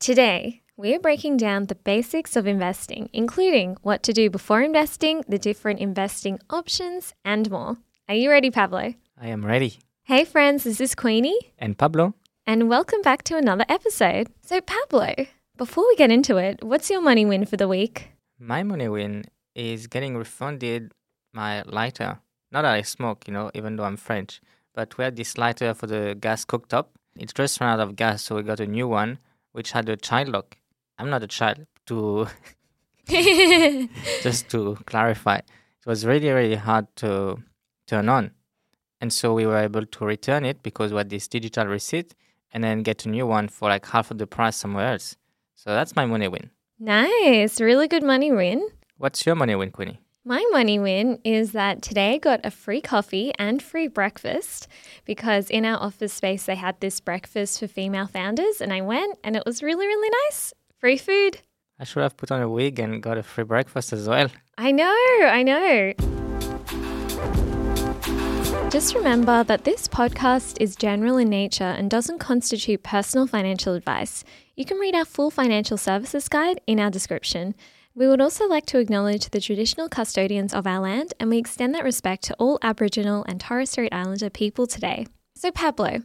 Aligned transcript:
Today, 0.00 0.62
we 0.76 0.94
are 0.94 1.00
breaking 1.00 1.38
down 1.38 1.64
the 1.66 1.74
basics 1.74 2.36
of 2.36 2.46
investing, 2.46 3.10
including 3.12 3.76
what 3.82 4.02
to 4.04 4.12
do 4.12 4.30
before 4.30 4.62
investing, 4.62 5.24
the 5.28 5.38
different 5.38 5.80
investing 5.80 6.38
options, 6.50 7.14
and 7.24 7.50
more. 7.50 7.76
Are 8.08 8.14
you 8.14 8.30
ready, 8.30 8.50
Pablo? 8.50 8.94
I 9.20 9.26
am 9.28 9.44
ready. 9.44 9.80
Hey, 10.04 10.24
friends, 10.24 10.62
this 10.64 10.80
is 10.80 10.94
Queenie, 10.94 11.38
And 11.58 11.76
Pablo? 11.76 12.14
and 12.46 12.68
welcome 12.68 13.02
back 13.02 13.24
to 13.24 13.36
another 13.36 13.64
episode. 13.68 14.28
So, 14.42 14.60
Pablo, 14.60 15.14
before 15.56 15.84
we 15.88 15.96
get 15.96 16.12
into 16.12 16.36
it, 16.36 16.62
what's 16.62 16.88
your 16.88 17.02
money 17.02 17.26
win 17.26 17.44
for 17.44 17.56
the 17.56 17.68
week? 17.68 18.10
My 18.38 18.62
money 18.62 18.88
win 18.88 19.24
is 19.56 19.88
getting 19.88 20.16
refunded 20.16 20.92
my 21.34 21.62
lighter. 21.66 22.20
Not 22.52 22.62
that 22.62 22.72
I 22.74 22.82
smoke, 22.82 23.26
you 23.26 23.34
know, 23.34 23.50
even 23.52 23.74
though 23.76 23.84
I'm 23.84 23.96
French. 23.96 24.40
But 24.74 24.96
we 24.96 25.02
had 25.04 25.16
this 25.16 25.36
lighter 25.36 25.74
for 25.74 25.88
the 25.88 26.16
gas 26.18 26.44
cooktop. 26.44 26.86
It 27.16 27.34
just 27.34 27.60
ran 27.60 27.70
out 27.70 27.80
of 27.80 27.96
gas, 27.96 28.22
so 28.22 28.36
we 28.36 28.42
got 28.44 28.60
a 28.60 28.66
new 28.66 28.86
one, 28.86 29.18
which 29.52 29.72
had 29.72 29.88
a 29.88 29.96
child 29.96 30.28
lock. 30.28 30.56
I'm 30.98 31.10
not 31.10 31.22
a 31.22 31.26
child, 31.26 31.66
to 31.86 32.26
just 34.22 34.48
to 34.50 34.76
clarify. 34.86 35.36
It 35.36 35.86
was 35.86 36.04
really, 36.04 36.28
really 36.30 36.56
hard 36.56 36.86
to 36.96 37.38
turn 37.86 38.08
on. 38.08 38.32
And 39.00 39.12
so 39.12 39.32
we 39.32 39.46
were 39.46 39.56
able 39.58 39.86
to 39.86 40.04
return 40.04 40.44
it 40.44 40.62
because 40.62 40.92
we 40.92 40.98
had 40.98 41.08
this 41.08 41.28
digital 41.28 41.66
receipt 41.66 42.14
and 42.52 42.62
then 42.64 42.82
get 42.82 43.06
a 43.06 43.08
new 43.08 43.26
one 43.26 43.48
for 43.48 43.68
like 43.68 43.86
half 43.86 44.10
of 44.10 44.18
the 44.18 44.26
price 44.26 44.56
somewhere 44.56 44.88
else. 44.88 45.16
So 45.54 45.70
that's 45.70 45.94
my 45.96 46.04
money 46.06 46.28
win. 46.28 46.50
nice, 46.78 47.60
really 47.60 47.88
good 47.88 48.02
money 48.02 48.32
win. 48.32 48.68
What's 48.98 49.24
your 49.24 49.36
money 49.36 49.54
win, 49.54 49.70
Queenie? 49.70 50.00
My 50.28 50.44
money 50.52 50.78
win 50.78 51.20
is 51.24 51.52
that 51.52 51.80
today 51.80 52.16
I 52.16 52.18
got 52.18 52.44
a 52.44 52.50
free 52.50 52.82
coffee 52.82 53.32
and 53.38 53.62
free 53.62 53.88
breakfast 53.88 54.68
because 55.06 55.48
in 55.48 55.64
our 55.64 55.82
office 55.82 56.12
space 56.12 56.44
they 56.44 56.54
had 56.54 56.78
this 56.80 57.00
breakfast 57.00 57.58
for 57.58 57.66
female 57.66 58.06
founders 58.06 58.60
and 58.60 58.70
I 58.70 58.82
went 58.82 59.18
and 59.24 59.36
it 59.36 59.44
was 59.46 59.62
really, 59.62 59.86
really 59.86 60.10
nice. 60.26 60.52
Free 60.76 60.98
food. 60.98 61.40
I 61.80 61.84
should 61.84 62.02
have 62.02 62.18
put 62.18 62.30
on 62.30 62.42
a 62.42 62.48
wig 62.50 62.78
and 62.78 63.02
got 63.02 63.16
a 63.16 63.22
free 63.22 63.44
breakfast 63.44 63.94
as 63.94 64.06
well. 64.06 64.28
I 64.58 64.70
know, 64.70 64.94
I 65.22 65.42
know. 65.42 65.94
Just 68.68 68.94
remember 68.94 69.44
that 69.44 69.64
this 69.64 69.88
podcast 69.88 70.58
is 70.60 70.76
general 70.76 71.16
in 71.16 71.30
nature 71.30 71.64
and 71.64 71.90
doesn't 71.90 72.18
constitute 72.18 72.82
personal 72.82 73.26
financial 73.26 73.72
advice. 73.72 74.24
You 74.56 74.66
can 74.66 74.76
read 74.76 74.94
our 74.94 75.06
full 75.06 75.30
financial 75.30 75.78
services 75.78 76.28
guide 76.28 76.60
in 76.66 76.78
our 76.80 76.90
description. 76.90 77.54
We 77.98 78.06
would 78.06 78.20
also 78.20 78.46
like 78.46 78.64
to 78.66 78.78
acknowledge 78.78 79.30
the 79.30 79.40
traditional 79.40 79.88
custodians 79.88 80.54
of 80.54 80.68
our 80.68 80.78
land 80.78 81.14
and 81.18 81.28
we 81.30 81.36
extend 81.36 81.74
that 81.74 81.82
respect 81.82 82.22
to 82.26 82.34
all 82.38 82.60
Aboriginal 82.62 83.24
and 83.26 83.40
Torres 83.40 83.70
Strait 83.70 83.92
Islander 83.92 84.30
people 84.30 84.68
today. 84.68 85.08
So, 85.34 85.50
Pablo, 85.50 86.04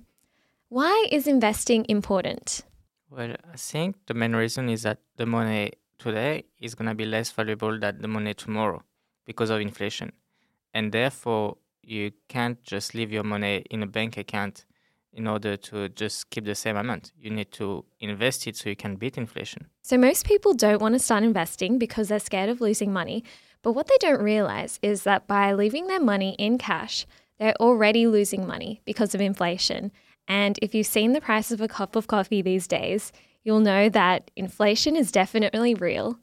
why 0.69 1.05
is 1.11 1.27
investing 1.27 1.86
important? 1.88 2.64
Well, 3.11 3.36
I 3.53 3.58
think 3.58 3.97
the 4.08 4.16
main 4.16 4.36
reason 4.36 4.69
is 4.69 4.81
that 4.81 5.02
the 5.17 5.27
money 5.27 5.73
today 5.99 6.45
is 6.59 6.73
going 6.73 6.88
to 6.88 6.95
be 6.95 7.05
less 7.05 7.30
valuable 7.30 7.77
than 7.77 8.02
the 8.02 8.08
money 8.08 8.33
tomorrow 8.33 8.81
because 9.27 9.52
of 9.52 9.61
inflation. 9.61 10.14
And 10.73 10.92
therefore, 10.92 11.58
you 11.83 12.14
can't 12.27 12.60
just 12.64 12.95
leave 12.95 13.11
your 13.11 13.23
money 13.23 13.65
in 13.70 13.83
a 13.83 13.87
bank 13.87 14.17
account 14.17 14.65
in 15.13 15.27
order 15.27 15.55
to 15.55 15.89
just 15.89 16.29
keep 16.29 16.45
the 16.45 16.55
same 16.55 16.75
amount. 16.75 17.11
You 17.17 17.29
need 17.29 17.51
to 17.53 17.85
invest 17.99 18.47
it 18.47 18.55
so 18.55 18.69
you 18.69 18.75
can 18.75 18.95
beat 18.95 19.17
inflation. 19.17 19.67
So, 19.83 19.97
most 19.97 20.25
people 20.25 20.53
don't 20.53 20.81
want 20.81 20.95
to 20.95 20.99
start 20.99 21.23
investing 21.23 21.77
because 21.77 22.09
they're 22.09 22.19
scared 22.19 22.49
of 22.49 22.61
losing 22.61 22.91
money. 22.91 23.23
But 23.61 23.73
what 23.73 23.87
they 23.87 23.97
don't 23.99 24.21
realize 24.21 24.79
is 24.81 25.03
that 25.03 25.25
by 25.27 25.53
leaving 25.53 25.87
their 25.87 25.99
money 25.99 26.35
in 26.37 26.57
cash, 26.57 27.05
they're 27.39 27.55
already 27.59 28.07
losing 28.07 28.45
money 28.45 28.81
because 28.85 29.15
of 29.15 29.21
inflation. 29.21 29.91
And 30.27 30.59
if 30.61 30.75
you've 30.75 30.87
seen 30.87 31.13
the 31.13 31.21
price 31.21 31.51
of 31.51 31.61
a 31.61 31.67
cup 31.67 31.95
of 31.95 32.07
coffee 32.07 32.41
these 32.41 32.67
days, 32.67 33.11
you'll 33.43 33.59
know 33.59 33.89
that 33.89 34.31
inflation 34.35 34.95
is 34.95 35.11
definitely 35.11 35.75
real. 35.75 36.19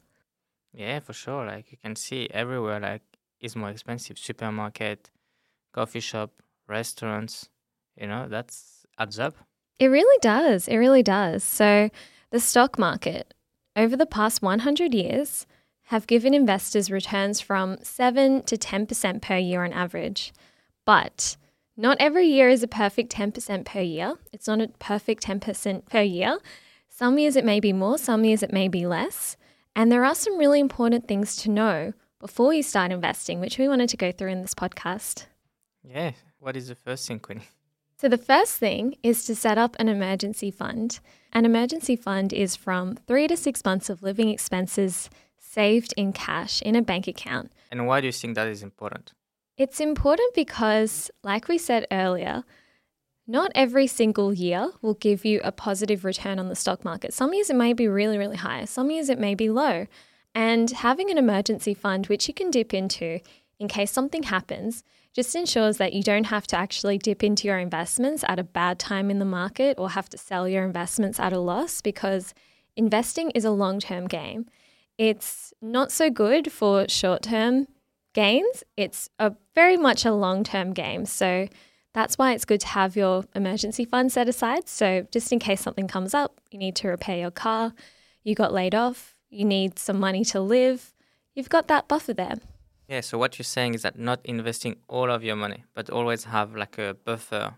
Yeah, 0.73 0.99
for 0.99 1.13
sure. 1.13 1.45
Like 1.45 1.71
you 1.71 1.77
can 1.77 1.95
see 1.95 2.29
everywhere, 2.31 2.79
like 2.79 3.03
it's 3.39 3.55
more 3.55 3.69
expensive. 3.69 4.17
Supermarket, 4.17 5.09
coffee 5.73 5.99
shop, 5.99 6.31
restaurants. 6.67 7.49
You 7.99 8.07
know, 8.07 8.27
that's 8.29 8.80
adds 8.97 9.19
up. 9.19 9.35
It 9.79 9.87
really 9.87 10.17
does. 10.21 10.67
It 10.67 10.77
really 10.77 11.03
does. 11.03 11.43
So, 11.43 11.89
the 12.29 12.39
stock 12.39 12.79
market 12.79 13.33
over 13.75 13.95
the 13.95 14.05
past 14.05 14.41
100 14.41 14.93
years 14.93 15.45
have 15.85 16.07
given 16.07 16.33
investors 16.33 16.89
returns 16.89 17.41
from 17.41 17.77
7 17.81 18.43
to 18.43 18.57
10% 18.57 19.21
per 19.21 19.37
year 19.37 19.63
on 19.63 19.73
average. 19.73 20.31
But 20.85 21.35
not 21.75 21.97
every 21.99 22.27
year 22.27 22.47
is 22.47 22.63
a 22.63 22.67
perfect 22.67 23.11
10% 23.13 23.65
per 23.65 23.81
year. 23.81 24.15
It's 24.31 24.47
not 24.47 24.61
a 24.61 24.67
perfect 24.79 25.23
10% 25.23 25.85
per 25.85 26.01
year. 26.01 26.37
Some 26.89 27.17
years 27.17 27.35
it 27.35 27.43
may 27.43 27.59
be 27.59 27.73
more, 27.73 27.97
some 27.97 28.23
years 28.23 28.43
it 28.43 28.53
may 28.53 28.67
be 28.67 28.85
less. 28.85 29.35
And 29.75 29.91
there 29.91 30.05
are 30.05 30.15
some 30.15 30.37
really 30.37 30.59
important 30.59 31.07
things 31.07 31.35
to 31.37 31.49
know 31.49 31.93
before 32.19 32.53
you 32.53 32.61
start 32.63 32.91
investing, 32.91 33.39
which 33.39 33.57
we 33.57 33.67
wanted 33.67 33.89
to 33.89 33.97
go 33.97 34.11
through 34.11 34.29
in 34.29 34.41
this 34.41 34.53
podcast. 34.53 35.25
Yeah. 35.83 36.11
What 36.39 36.55
is 36.55 36.67
the 36.67 36.75
first 36.75 37.07
thing, 37.07 37.19
Queenie? 37.19 37.47
So, 38.01 38.09
the 38.09 38.17
first 38.17 38.55
thing 38.55 38.95
is 39.03 39.25
to 39.25 39.35
set 39.35 39.59
up 39.59 39.75
an 39.77 39.87
emergency 39.87 40.49
fund. 40.49 40.99
An 41.33 41.45
emergency 41.45 41.95
fund 41.95 42.33
is 42.33 42.55
from 42.55 42.95
three 42.95 43.27
to 43.27 43.37
six 43.37 43.63
months 43.63 43.91
of 43.91 44.01
living 44.01 44.29
expenses 44.29 45.07
saved 45.37 45.93
in 45.95 46.11
cash 46.11 46.63
in 46.63 46.75
a 46.75 46.81
bank 46.81 47.07
account. 47.07 47.51
And 47.71 47.85
why 47.85 48.01
do 48.01 48.07
you 48.07 48.11
think 48.11 48.33
that 48.33 48.47
is 48.47 48.63
important? 48.63 49.13
It's 49.55 49.79
important 49.79 50.33
because, 50.33 51.11
like 51.23 51.47
we 51.47 51.59
said 51.59 51.85
earlier, 51.91 52.43
not 53.27 53.51
every 53.53 53.85
single 53.85 54.33
year 54.33 54.71
will 54.81 54.95
give 54.95 55.23
you 55.23 55.39
a 55.43 55.51
positive 55.51 56.03
return 56.03 56.39
on 56.39 56.49
the 56.49 56.55
stock 56.55 56.83
market. 56.83 57.13
Some 57.13 57.35
years 57.35 57.51
it 57.51 57.55
may 57.55 57.71
be 57.71 57.87
really, 57.87 58.17
really 58.17 58.37
high, 58.37 58.65
some 58.65 58.89
years 58.89 59.09
it 59.09 59.19
may 59.19 59.35
be 59.35 59.51
low. 59.51 59.85
And 60.33 60.71
having 60.71 61.11
an 61.11 61.19
emergency 61.19 61.75
fund, 61.75 62.07
which 62.07 62.27
you 62.27 62.33
can 62.33 62.49
dip 62.49 62.73
into 62.73 63.19
in 63.59 63.67
case 63.67 63.91
something 63.91 64.23
happens, 64.23 64.83
just 65.13 65.35
ensures 65.35 65.77
that 65.77 65.93
you 65.93 66.03
don't 66.03 66.25
have 66.25 66.47
to 66.47 66.57
actually 66.57 66.97
dip 66.97 67.23
into 67.23 67.47
your 67.47 67.59
investments 67.59 68.23
at 68.27 68.39
a 68.39 68.43
bad 68.43 68.79
time 68.79 69.11
in 69.11 69.19
the 69.19 69.25
market 69.25 69.77
or 69.77 69.89
have 69.89 70.09
to 70.09 70.17
sell 70.17 70.47
your 70.47 70.63
investments 70.63 71.19
at 71.19 71.33
a 71.33 71.39
loss 71.39 71.81
because 71.81 72.33
investing 72.75 73.31
is 73.31 73.43
a 73.43 73.51
long 73.51 73.79
term 73.79 74.07
game. 74.07 74.45
It's 74.97 75.53
not 75.61 75.91
so 75.91 76.09
good 76.09 76.51
for 76.51 76.87
short 76.87 77.23
term 77.23 77.67
gains, 78.13 78.63
it's 78.77 79.09
a 79.19 79.33
very 79.55 79.77
much 79.77 80.05
a 80.05 80.13
long 80.13 80.43
term 80.43 80.73
game. 80.73 81.05
So 81.05 81.47
that's 81.93 82.17
why 82.17 82.33
it's 82.33 82.45
good 82.45 82.61
to 82.61 82.67
have 82.67 82.95
your 82.95 83.25
emergency 83.35 83.83
fund 83.83 84.11
set 84.11 84.29
aside. 84.29 84.69
So 84.69 85.07
just 85.11 85.31
in 85.31 85.39
case 85.39 85.59
something 85.59 85.87
comes 85.87 86.13
up, 86.13 86.39
you 86.51 86.57
need 86.57 86.75
to 86.77 86.87
repair 86.87 87.17
your 87.17 87.31
car, 87.31 87.73
you 88.23 88.33
got 88.33 88.53
laid 88.53 88.73
off, 88.73 89.15
you 89.29 89.43
need 89.43 89.77
some 89.77 89.99
money 89.99 90.23
to 90.25 90.39
live, 90.39 90.93
you've 91.35 91.49
got 91.49 91.67
that 91.67 91.89
buffer 91.89 92.13
there. 92.13 92.35
Yeah, 92.91 92.99
so 92.99 93.17
what 93.17 93.39
you're 93.39 93.45
saying 93.45 93.75
is 93.75 93.83
that 93.83 93.97
not 93.97 94.19
investing 94.25 94.75
all 94.89 95.09
of 95.09 95.23
your 95.23 95.37
money, 95.37 95.63
but 95.73 95.89
always 95.89 96.25
have 96.25 96.57
like 96.57 96.77
a 96.77 96.93
buffer 97.05 97.53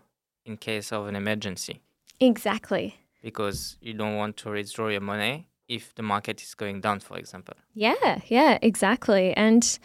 in 0.46 0.56
case 0.56 0.92
of 0.92 1.08
an 1.08 1.16
emergency 1.16 1.80
Exactly. 2.20 2.94
because 3.20 3.76
you 3.80 3.94
don't 3.94 4.14
want 4.14 4.36
to 4.36 4.50
withdraw 4.50 4.86
your 4.86 5.00
money 5.00 5.48
if 5.66 5.92
the 5.96 6.04
market 6.04 6.40
is 6.40 6.54
going 6.54 6.80
down, 6.80 7.00
for 7.00 7.16
example. 7.18 7.54
Yeah, 7.72 8.20
yeah, 8.28 8.58
exactly. 8.62 9.34
And 9.36 9.76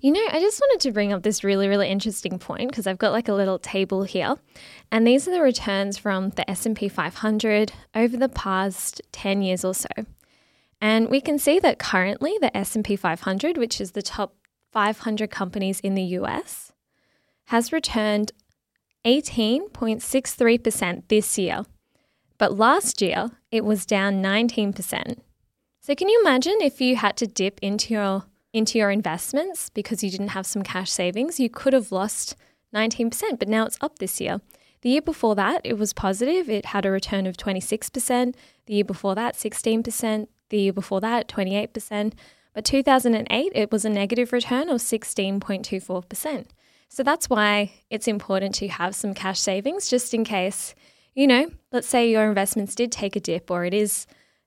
you 0.00 0.10
know, 0.10 0.26
I 0.32 0.40
just 0.40 0.60
wanted 0.60 0.80
to 0.88 0.92
bring 0.92 1.12
up 1.12 1.22
this 1.22 1.44
really 1.44 1.68
really 1.68 1.88
interesting 1.88 2.36
point 2.40 2.68
because 2.70 2.88
I've 2.88 2.98
got 2.98 3.12
like 3.12 3.28
a 3.28 3.34
little 3.34 3.60
table 3.60 4.02
here. 4.02 4.34
And 4.90 5.06
these 5.06 5.28
are 5.28 5.30
the 5.30 5.40
returns 5.40 5.98
from 5.98 6.30
the 6.30 6.50
S&P 6.50 6.88
500 6.88 7.72
over 7.94 8.16
the 8.16 8.28
past 8.28 9.00
10 9.12 9.42
years 9.42 9.64
or 9.64 9.74
so. 9.74 9.88
And 10.80 11.08
we 11.10 11.20
can 11.20 11.38
see 11.38 11.60
that 11.60 11.78
currently 11.78 12.38
the 12.40 12.54
S&P 12.56 12.96
500, 12.96 13.56
which 13.56 13.80
is 13.80 13.92
the 13.92 14.02
top 14.02 14.34
500 14.72 15.30
companies 15.30 15.80
in 15.80 15.94
the 15.94 16.02
US, 16.02 16.72
has 17.46 17.72
returned 17.72 18.32
18.63% 19.04 21.02
this 21.08 21.38
year. 21.38 21.64
But 22.38 22.58
last 22.58 23.00
year, 23.00 23.30
it 23.50 23.64
was 23.64 23.86
down 23.86 24.22
19%. 24.22 25.20
So 25.80 25.94
can 25.94 26.08
you 26.08 26.20
imagine 26.20 26.56
if 26.60 26.80
you 26.80 26.96
had 26.96 27.16
to 27.18 27.26
dip 27.26 27.60
into 27.62 27.94
your 27.94 28.24
into 28.52 28.78
your 28.78 28.90
investments 28.90 29.68
because 29.70 30.02
you 30.02 30.10
didn't 30.10 30.28
have 30.28 30.46
some 30.46 30.62
cash 30.62 30.90
savings, 30.90 31.38
you 31.38 31.50
could 31.50 31.74
have 31.74 31.92
lost 31.92 32.34
19%, 32.74 33.38
but 33.38 33.48
now 33.48 33.66
it's 33.66 33.76
up 33.82 33.98
this 33.98 34.18
year. 34.20 34.40
The 34.80 34.88
year 34.88 35.02
before 35.02 35.34
that, 35.34 35.60
it 35.62 35.78
was 35.78 35.92
positive. 35.92 36.48
It 36.48 36.66
had 36.66 36.86
a 36.86 36.90
return 36.90 37.26
of 37.26 37.36
26%. 37.36 38.34
The 38.66 38.74
year 38.74 38.84
before 38.84 39.14
that, 39.14 39.34
16%. 39.34 40.28
The 40.48 40.58
year 40.58 40.72
before 40.72 41.00
that, 41.00 41.28
28%. 41.28 42.12
But 42.56 42.64
2008, 42.64 43.52
it 43.54 43.70
was 43.70 43.84
a 43.84 43.90
negative 43.90 44.32
return 44.32 44.70
of 44.70 44.80
16.24%. 44.80 46.46
So 46.88 47.02
that's 47.02 47.28
why 47.28 47.74
it's 47.90 48.08
important 48.08 48.54
to 48.54 48.68
have 48.68 48.94
some 48.94 49.12
cash 49.12 49.38
savings 49.38 49.90
just 49.90 50.14
in 50.14 50.24
case, 50.24 50.74
you 51.14 51.26
know, 51.26 51.50
let's 51.70 51.86
say 51.86 52.10
your 52.10 52.26
investments 52.26 52.74
did 52.74 52.90
take 52.90 53.14
a 53.14 53.20
dip 53.20 53.50
or 53.50 53.66
it 53.66 53.74
is 53.74 54.06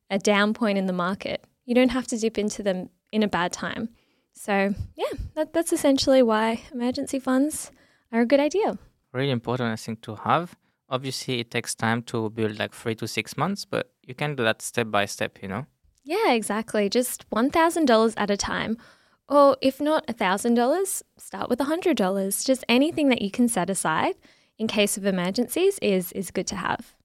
a 0.09 0.17
down 0.17 0.55
point 0.55 0.79
in 0.79 0.87
the 0.87 0.91
market. 0.91 1.45
You 1.65 1.75
don't 1.75 1.91
have 1.91 2.07
to 2.07 2.17
dip 2.17 2.39
into 2.39 2.63
them 2.63 2.89
in 3.11 3.21
a 3.21 3.27
bad 3.27 3.53
time. 3.53 3.89
So, 4.33 4.73
yeah, 4.95 5.13
that, 5.35 5.53
that's 5.53 5.71
essentially 5.71 6.23
why 6.23 6.61
emergency 6.73 7.19
funds 7.19 7.69
are 8.11 8.21
a 8.21 8.25
good 8.25 8.39
idea. 8.39 8.79
Really 9.13 9.29
important, 9.29 9.71
I 9.71 9.75
think, 9.75 10.01
to 10.01 10.15
have. 10.15 10.55
Obviously, 10.89 11.41
it 11.41 11.51
takes 11.51 11.75
time 11.75 12.01
to 12.03 12.31
build 12.31 12.57
like 12.57 12.73
three 12.73 12.95
to 12.95 13.07
six 13.07 13.37
months, 13.37 13.65
but 13.65 13.91
you 14.01 14.15
can 14.15 14.35
do 14.35 14.41
that 14.41 14.63
step 14.63 14.89
by 14.89 15.05
step, 15.05 15.37
you 15.43 15.47
know? 15.47 15.67
Yeah, 16.09 16.31
exactly. 16.31 16.89
Just 16.89 17.29
$1,000 17.29 18.13
at 18.17 18.31
a 18.31 18.35
time. 18.35 18.77
Or 19.27 19.57
if 19.61 19.79
not 19.79 20.07
$1,000, 20.07 21.03
start 21.17 21.49
with 21.51 21.59
$100. 21.59 22.45
Just 22.45 22.65
anything 22.67 23.09
that 23.09 23.21
you 23.21 23.29
can 23.29 23.47
set 23.47 23.69
aside 23.69 24.15
in 24.57 24.67
case 24.67 24.97
of 24.97 25.05
emergencies 25.05 25.77
is, 25.83 26.11
is 26.13 26.31
good 26.31 26.47
to 26.47 26.55
have. 26.55 26.95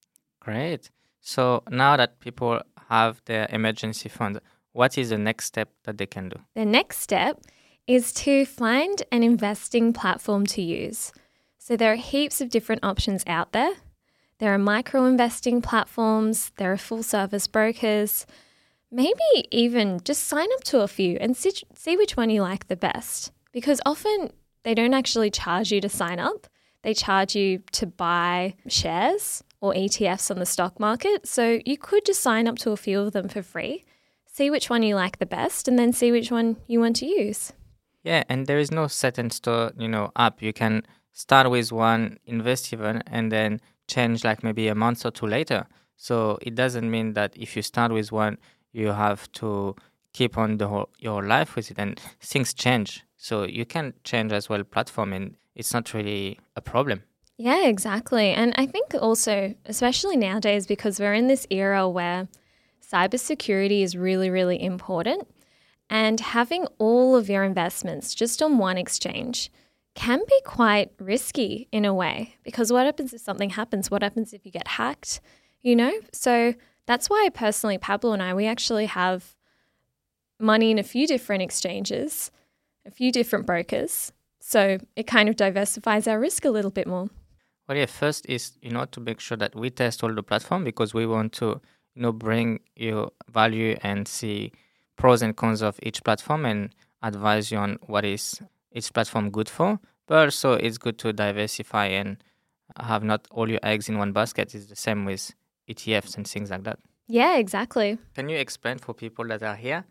Great. 0.41 0.91
So 1.21 1.63
now 1.69 1.99
that 1.99 2.19
people 2.21 2.63
have 2.89 3.21
their 3.27 3.47
emergency 3.51 4.09
fund, 4.09 4.41
what 4.73 4.97
is 4.97 5.11
the 5.11 5.19
next 5.19 5.45
step 5.45 5.69
that 5.83 5.99
they 5.99 6.07
can 6.07 6.31
do? 6.31 6.37
The 6.55 6.65
next 6.65 7.01
step 7.01 7.43
is 7.87 8.11
to 8.25 8.47
find 8.47 9.03
an 9.13 9.23
investing 9.23 9.93
platform 9.93 10.47
to 10.47 10.63
use. 10.63 11.13
So 11.59 11.77
there 11.77 11.93
are 11.93 11.97
heaps 11.97 12.41
of 12.41 12.49
different 12.49 12.83
options 12.83 13.23
out 13.27 13.53
there. 13.53 13.75
There 14.39 14.55
are 14.55 14.59
micro 14.59 15.05
investing 15.05 15.61
platforms, 15.61 16.53
there 16.57 16.73
are 16.73 16.79
full 16.79 17.03
service 17.03 17.47
brokers. 17.47 18.25
Maybe 18.95 19.49
even 19.51 19.99
just 20.05 20.23
sign 20.29 20.47
up 20.55 20.63
to 20.67 20.83
a 20.83 20.87
few 20.87 21.19
and 21.21 21.37
see 21.37 21.97
which 21.97 22.17
one 22.17 22.31
you 22.31 22.43
like 22.43 22.69
the 22.69 22.77
best. 22.77 23.33
Because 23.51 23.81
often 23.85 24.31
they 24.63 24.73
don't 24.73 24.95
actually 24.95 25.33
charge 25.33 25.73
you 25.73 25.81
to 25.81 25.89
sign 25.89 26.21
up, 26.21 26.47
they 26.83 26.95
charge 26.95 27.35
you 27.35 27.59
to 27.73 27.87
buy 27.87 28.55
shares 28.69 29.43
or 29.61 29.73
ETFs 29.75 30.31
on 30.31 30.39
the 30.39 30.47
stock 30.47 30.79
market. 30.79 31.27
So 31.27 31.59
you 31.67 31.77
could 31.77 32.05
just 32.05 32.23
sign 32.23 32.47
up 32.47 32.57
to 32.59 32.71
a 32.71 32.77
few 32.77 33.01
of 33.01 33.11
them 33.11 33.29
for 33.29 33.43
free, 33.43 33.85
see 34.27 34.49
which 34.49 34.71
one 34.71 34.85
you 34.85 34.95
like 34.95 35.19
the 35.19 35.27
best, 35.27 35.67
and 35.67 35.77
then 35.77 35.93
see 35.93 36.13
which 36.13 36.31
one 36.31 36.59
you 36.69 36.79
want 36.79 36.95
to 36.97 37.07
use. 37.07 37.53
Yeah, 38.05 38.23
and 38.29 38.47
there 38.47 38.61
is 38.61 38.71
no 38.71 38.87
set 38.87 39.19
and 39.19 39.33
store, 39.33 39.73
you 39.77 39.89
know, 39.89 40.13
app. 40.15 40.41
You 40.41 40.53
can 40.53 40.85
start 41.11 41.51
with 41.51 41.73
one, 41.73 42.19
invest 42.27 42.73
even, 42.73 43.03
and 43.09 43.33
then 43.33 43.61
change 43.89 44.23
like 44.23 44.45
maybe 44.45 44.69
a 44.69 44.75
month 44.77 45.05
or 45.05 45.11
two 45.11 45.27
later. 45.27 45.67
So 45.97 46.39
it 46.43 46.55
doesn't 46.55 46.91
mean 46.91 47.15
that 47.15 47.37
if 47.37 47.57
you 47.57 47.63
start 47.63 47.91
with 47.93 48.13
one, 48.13 48.39
you 48.75 48.89
have 48.89 49.31
to 49.33 49.75
keep 50.13 50.37
on 50.37 50.59
the 50.59 50.87
your 50.99 51.23
life 51.23 51.57
with 51.57 51.71
it, 51.71 51.79
and 51.79 51.99
things 52.21 52.53
change. 52.53 53.05
So 53.17 53.45
you 53.45 53.65
can 53.65 53.95
change 54.05 54.33
as 54.33 54.49
well 54.49 54.63
platform, 54.65 55.13
and 55.13 55.37
it's 55.55 55.73
not 55.73 55.95
really 55.95 56.39
a 56.57 56.61
problem. 56.61 57.03
Yeah, 57.39 57.67
exactly. 57.67 58.31
And 58.31 58.53
I 58.57 58.67
think 58.67 58.95
also, 59.01 59.55
especially 59.67 60.17
nowadays, 60.17 60.67
because 60.67 61.01
we're 61.01 61.15
in 61.15 61.27
this 61.29 61.47
era 61.51 61.89
where 61.89 62.29
cybersecurity 62.93 63.83
is 63.83 63.97
really, 63.97 64.31
really 64.31 64.63
important, 64.63 65.27
and 65.89 66.21
having 66.21 66.67
all 66.79 67.17
of 67.17 67.31
your 67.31 67.45
investments 67.45 68.15
just 68.15 68.43
on 68.43 68.59
one 68.59 68.77
exchange 68.77 69.51
can 69.95 70.21
be 70.29 70.41
quite 70.45 70.91
risky 70.99 71.69
in 71.71 71.85
a 71.85 71.95
way 71.95 72.35
because 72.43 72.73
what 72.73 72.85
happens 72.85 73.13
if 73.15 73.21
something 73.21 73.51
happens? 73.51 73.91
What 73.91 74.03
happens 74.03 74.33
if 74.33 74.45
you 74.45 74.51
get 74.51 74.67
hacked? 74.67 75.21
You 75.63 75.77
know? 75.77 75.93
So 76.13 76.55
that's 76.87 77.09
why 77.09 77.29
personally, 77.33 77.79
Pablo 77.79 78.13
and 78.13 78.23
I, 78.23 78.35
we 78.35 78.47
actually 78.47 78.87
have 78.87 79.35
money 80.39 80.71
in 80.71 80.79
a 80.79 80.83
few 80.83 81.07
different 81.07 81.43
exchanges, 81.43 82.31
a 82.87 82.91
few 82.91 83.11
different 83.13 83.47
brokers. 83.47 84.13
So 84.41 84.79
it 84.95 85.07
kind 85.07 85.29
of 85.29 85.37
diversifies 85.37 86.07
our 86.07 86.21
risk 86.21 86.45
a 86.45 86.51
little 86.51 86.71
bit 86.71 86.87
more. 86.87 87.09
Well, 87.67 87.79
yeah, 87.79 87.87
first 87.87 88.27
is, 88.29 88.53
you 88.61 88.71
know, 88.71 88.85
to 88.87 89.01
make 89.01 89.21
sure 89.21 89.39
that 89.39 89.55
we 89.55 89.71
test 89.71 90.05
all 90.05 90.15
the 90.15 90.23
platform 90.23 90.65
because 90.65 90.93
we 90.93 91.07
want 91.07 91.33
to, 91.35 91.61
you 91.95 92.03
know, 92.03 92.13
bring 92.13 92.61
you 92.77 93.11
value 93.31 93.79
and 93.83 94.07
see 94.07 94.53
pros 94.97 95.23
and 95.23 95.35
cons 95.35 95.63
of 95.63 95.79
each 95.83 96.05
platform 96.05 96.45
and 96.45 96.75
advise 97.03 97.51
you 97.51 97.57
on 97.57 97.79
what 97.87 98.05
is 98.05 98.41
each 98.73 98.93
platform 98.93 99.31
good 99.31 99.49
for. 99.49 99.81
But 100.07 100.19
also 100.19 100.53
it's 100.53 100.77
good 100.77 100.99
to 100.99 101.15
diversify 101.15 101.87
and 101.87 102.23
have 102.77 103.03
not 103.03 103.27
all 103.31 103.49
your 103.49 103.61
eggs 103.63 103.89
in 103.89 103.97
one 103.97 104.13
basket. 104.13 104.55
It's 104.55 104.67
the 104.67 104.77
same 104.77 105.07
with 105.07 105.33
ETFs 105.69 106.17
and 106.17 106.27
things 106.27 106.51
like 106.51 106.65
that. 106.65 106.79
Yeah, 107.07 107.37
exactly. 107.37 107.99
Can 108.15 108.29
you 108.29 108.39
explain 108.39 108.79
for 108.79 108.95
people 108.95 109.27
that 109.29 109.43
are 109.43 109.57
here 109.57 109.85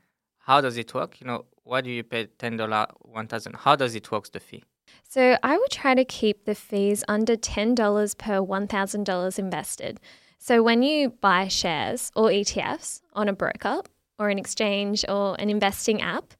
how 0.45 0.59
does 0.59 0.77
it 0.77 0.93
work? 0.93 1.21
You 1.21 1.27
know, 1.27 1.45
why 1.63 1.81
do 1.81 1.89
you 1.89 2.03
pay 2.03 2.25
ten 2.25 2.57
dollar, 2.57 2.87
one 3.01 3.27
thousand? 3.27 3.55
How 3.55 3.75
does 3.75 3.95
it 3.95 4.11
work 4.11 4.29
the 4.31 4.39
fee? 4.39 4.63
So 5.07 5.37
I 5.41 5.57
would 5.57 5.71
try 5.71 5.95
to 5.95 6.03
keep 6.03 6.45
the 6.45 6.55
fees 6.55 7.03
under 7.07 7.35
ten 7.35 7.75
dollars 7.75 8.13
per 8.13 8.41
one 8.41 8.67
thousand 8.67 9.05
dollars 9.05 9.39
invested. 9.39 9.99
So 10.39 10.61
when 10.61 10.83
you 10.83 11.09
buy 11.09 11.47
shares 11.47 12.11
or 12.15 12.27
ETFs 12.29 13.01
on 13.13 13.29
a 13.29 13.33
broker 13.33 13.81
or 14.19 14.29
an 14.29 14.37
exchange 14.37 15.05
or 15.07 15.35
an 15.39 15.49
investing 15.49 16.01
app, 16.01 16.33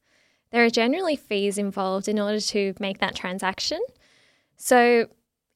there 0.50 0.62
are 0.64 0.70
generally 0.70 1.16
fees 1.16 1.56
involved 1.56 2.06
in 2.06 2.20
order 2.20 2.40
to 2.40 2.74
make 2.78 2.98
that 2.98 3.14
transaction. 3.14 3.80
So 4.56 5.06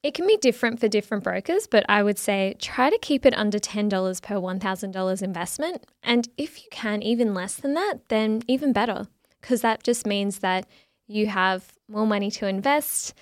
it 0.03 0.15
can 0.15 0.27
be 0.27 0.37
different 0.37 0.79
for 0.81 0.89
different 0.89 1.25
brokers, 1.25 1.67
but 1.67 1.85
I 1.89 2.03
would 2.03 2.19
say 2.19 2.55
try 2.61 2.91
to 2.91 2.99
keep 2.99 3.27
it 3.27 3.37
under 3.37 3.59
$10 3.59 4.23
per 4.23 4.35
$1,000 4.37 5.23
investment. 5.23 5.85
And 6.03 6.29
if 6.37 6.62
you 6.62 6.69
can, 6.71 7.03
even 7.03 7.35
less 7.35 7.56
than 7.56 7.75
that, 7.75 8.09
then 8.09 8.43
even 8.47 8.73
better, 8.73 9.09
because 9.41 9.61
that 9.62 9.83
just 9.83 10.06
means 10.06 10.39
that 10.39 10.67
you 11.06 11.27
have 11.27 11.73
more 11.89 12.06
money 12.06 12.31
to 12.33 12.47
invest, 12.47 13.15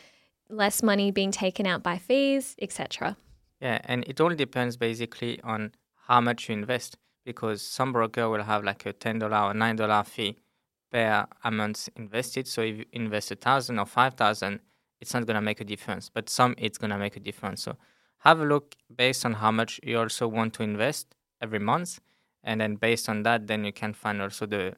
less 0.50 0.82
money 0.82 1.10
being 1.10 1.30
taken 1.30 1.66
out 1.66 1.82
by 1.82 1.98
fees, 1.98 2.54
etc. 2.60 3.16
Yeah, 3.60 3.78
and 3.84 4.04
it 4.06 4.20
all 4.20 4.34
depends 4.34 4.76
basically 4.76 5.40
on 5.42 5.72
how 6.08 6.20
much 6.20 6.48
you 6.48 6.54
invest 6.54 6.98
because 7.24 7.62
some 7.62 7.92
broker 7.92 8.28
will 8.28 8.42
have 8.42 8.64
like 8.64 8.84
a 8.86 8.92
$10 8.92 9.22
or 9.22 9.54
$9 9.54 10.06
fee 10.06 10.36
per 10.92 11.26
amount 11.42 11.88
invested. 11.96 12.46
So 12.46 12.62
if 12.62 12.76
you 12.76 12.84
invest 12.92 13.30
a 13.30 13.36
thousand 13.36 13.78
or 13.78 13.86
five 13.86 14.14
thousand, 14.14 14.60
it's 15.00 15.14
not 15.14 15.26
going 15.26 15.34
to 15.34 15.40
make 15.40 15.60
a 15.60 15.64
difference. 15.64 16.08
But 16.08 16.28
some, 16.28 16.54
it's 16.58 16.78
going 16.78 16.90
to 16.90 16.98
make 16.98 17.16
a 17.16 17.20
difference. 17.20 17.62
So 17.62 17.76
have 18.18 18.40
a 18.40 18.44
look 18.44 18.76
based 18.94 19.24
on 19.24 19.34
how 19.34 19.50
much 19.50 19.80
you 19.82 19.98
also 19.98 20.26
want 20.28 20.54
to 20.54 20.62
invest 20.62 21.14
every 21.40 21.58
month. 21.58 22.00
And 22.42 22.60
then 22.60 22.76
based 22.76 23.08
on 23.08 23.22
that, 23.24 23.46
then 23.46 23.64
you 23.64 23.72
can 23.72 23.92
find 23.92 24.22
also 24.22 24.46
the 24.46 24.74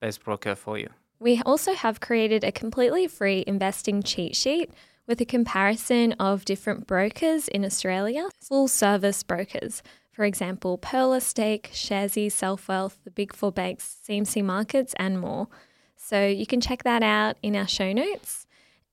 best 0.00 0.24
broker 0.24 0.54
for 0.54 0.78
you. 0.78 0.88
We 1.18 1.42
also 1.44 1.74
have 1.74 2.00
created 2.00 2.44
a 2.44 2.52
completely 2.52 3.06
free 3.06 3.44
investing 3.46 4.02
cheat 4.02 4.34
sheet 4.34 4.70
with 5.06 5.20
a 5.20 5.24
comparison 5.24 6.12
of 6.14 6.44
different 6.44 6.86
brokers 6.86 7.48
in 7.48 7.64
Australia, 7.64 8.28
full 8.40 8.68
service 8.68 9.22
brokers. 9.22 9.82
For 10.12 10.24
example, 10.24 10.78
Pearler, 10.78 11.20
Stake, 11.20 11.70
Sharesies, 11.72 12.32
Selfwealth, 12.32 12.96
the 13.04 13.10
Big 13.10 13.34
Four 13.34 13.52
banks, 13.52 13.98
CMC 14.08 14.44
Markets, 14.44 14.94
and 14.98 15.20
more. 15.20 15.48
So 15.96 16.26
you 16.26 16.46
can 16.46 16.60
check 16.60 16.84
that 16.84 17.02
out 17.02 17.36
in 17.42 17.56
our 17.56 17.68
show 17.68 17.92
notes. 17.92 18.46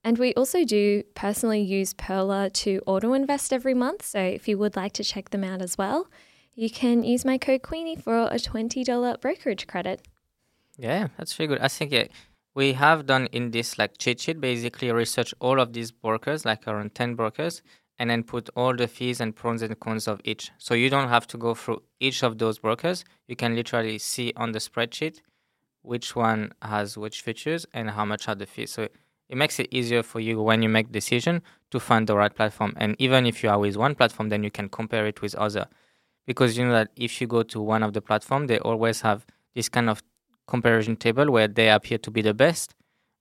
And 0.08 0.18
we 0.18 0.34
also 0.36 0.64
do 0.64 1.04
personally 1.16 1.60
use 1.60 1.94
Pearler 1.94 2.50
to 2.64 2.82
auto 2.86 3.12
invest 3.12 3.52
every 3.52 3.74
month. 3.74 4.06
So 4.06 4.22
if 4.22 4.48
you 4.48 4.58
would 4.58 4.78
like 4.78 4.94
to 4.94 5.04
check 5.04 5.32
them 5.32 5.44
out 5.44 5.62
as 5.62 5.78
well, 5.78 6.08
you 6.56 6.70
can 6.70 7.04
use 7.04 7.26
my 7.26 7.38
code 7.38 7.62
Queenie 7.62 7.98
for 7.98 8.18
a 8.18 8.36
$20 8.36 9.20
brokerage 9.20 9.68
credit. 9.68 10.08
Yeah, 10.78 11.10
that's 11.18 11.38
really 11.38 11.50
good. 11.50 11.62
I 11.62 11.68
think 11.68 11.92
yeah, 11.92 12.06
we 12.56 12.72
have 12.72 13.06
done 13.06 13.26
in 13.34 13.52
this 13.52 13.78
like 13.78 13.98
cheat 13.98 14.22
sheet 14.22 14.40
basically 14.40 14.90
research 14.94 15.34
all 15.42 15.60
of 15.60 15.74
these 15.74 15.92
brokers, 15.92 16.46
like 16.46 16.66
around 16.70 16.96
10 16.96 17.16
brokers, 17.16 17.62
and 18.00 18.10
then 18.10 18.24
put 18.24 18.50
all 18.56 18.74
the 18.74 18.88
fees 18.88 19.20
and 19.20 19.36
pros 19.36 19.62
and 19.62 19.78
cons 19.78 20.08
of 20.08 20.22
each. 20.24 20.52
So 20.58 20.74
you 20.74 20.90
don't 20.90 21.10
have 21.10 21.28
to 21.28 21.38
go 21.38 21.54
through 21.54 21.84
each 22.00 22.24
of 22.24 22.38
those 22.38 22.60
brokers. 22.60 23.04
You 23.28 23.36
can 23.36 23.56
literally 23.56 23.98
see 23.98 24.32
on 24.38 24.54
the 24.54 24.60
spreadsheet 24.60 25.20
which 25.82 26.16
one 26.16 26.54
has 26.62 26.98
which 26.98 27.22
features 27.22 27.66
and 27.74 27.90
how 27.90 28.06
much 28.06 28.30
are 28.30 28.36
the 28.36 28.46
fees. 28.46 28.72
So 28.72 28.88
it 29.30 29.38
makes 29.38 29.60
it 29.60 29.68
easier 29.72 30.04
for 30.04 30.20
you 30.20 30.42
when 30.42 30.62
you 30.62 30.70
make 30.70 30.92
decision 30.92 31.42
to 31.72 31.80
find 31.80 32.08
the 32.08 32.16
right 32.16 32.34
platform. 32.34 32.74
And 32.78 32.96
even 33.00 33.26
if 33.26 33.44
you 33.44 33.50
are 33.50 33.60
with 33.60 33.76
one 33.76 33.96
platform, 33.96 34.30
then 34.30 34.44
you 34.44 34.52
can 34.52 34.70
compare 34.70 35.06
it 35.06 35.22
with 35.22 35.36
other. 35.36 35.68
Because 36.26 36.58
you 36.58 36.66
know 36.66 36.74
that 36.74 36.92
if 36.96 37.22
you 37.22 37.28
go 37.28 37.44
to 37.44 37.62
one 37.62 37.84
of 37.84 37.94
the 37.94 38.02
platform, 38.02 38.48
they 38.48 38.60
always 38.60 39.02
have 39.02 39.26
this 39.56 39.70
kind 39.70 39.90
of 39.90 40.02
comparison 40.48 40.96
table 40.96 41.30
where 41.32 41.48
they 41.48 41.70
appear 41.70 41.98
to 41.98 42.12
be 42.12 42.22
the 42.22 42.34
best, 42.34 42.74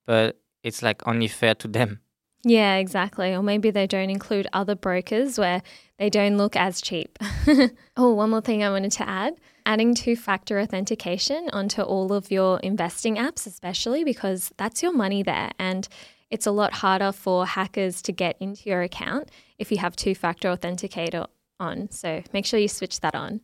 but 0.06 0.38
it's 0.62 0.82
like 0.82 1.06
only 1.06 1.28
fair 1.28 1.54
to 1.56 1.68
them. 1.68 2.00
Yeah, 2.48 2.76
exactly. 2.76 3.34
Or 3.34 3.42
maybe 3.42 3.72
they 3.72 3.88
don't 3.88 4.08
include 4.08 4.46
other 4.52 4.76
brokers 4.76 5.36
where 5.36 5.62
they 5.98 6.08
don't 6.08 6.36
look 6.36 6.54
as 6.54 6.80
cheap. 6.80 7.18
oh, 7.96 8.14
one 8.14 8.30
more 8.30 8.40
thing 8.40 8.62
I 8.62 8.70
wanted 8.70 8.92
to 8.92 9.08
add 9.08 9.34
adding 9.66 9.96
two 9.96 10.14
factor 10.14 10.60
authentication 10.60 11.50
onto 11.52 11.82
all 11.82 12.12
of 12.12 12.30
your 12.30 12.60
investing 12.60 13.16
apps, 13.16 13.46
especially 13.46 14.04
because 14.04 14.52
that's 14.56 14.80
your 14.80 14.92
money 14.92 15.24
there. 15.24 15.50
And 15.58 15.88
it's 16.30 16.46
a 16.46 16.52
lot 16.52 16.72
harder 16.72 17.10
for 17.10 17.44
hackers 17.44 18.00
to 18.02 18.12
get 18.12 18.36
into 18.38 18.70
your 18.70 18.82
account 18.82 19.28
if 19.58 19.72
you 19.72 19.78
have 19.78 19.96
two 19.96 20.14
factor 20.14 20.48
authenticator 20.48 21.26
on. 21.58 21.90
So 21.90 22.22
make 22.32 22.46
sure 22.46 22.60
you 22.60 22.68
switch 22.68 23.00
that 23.00 23.16
on. 23.16 23.40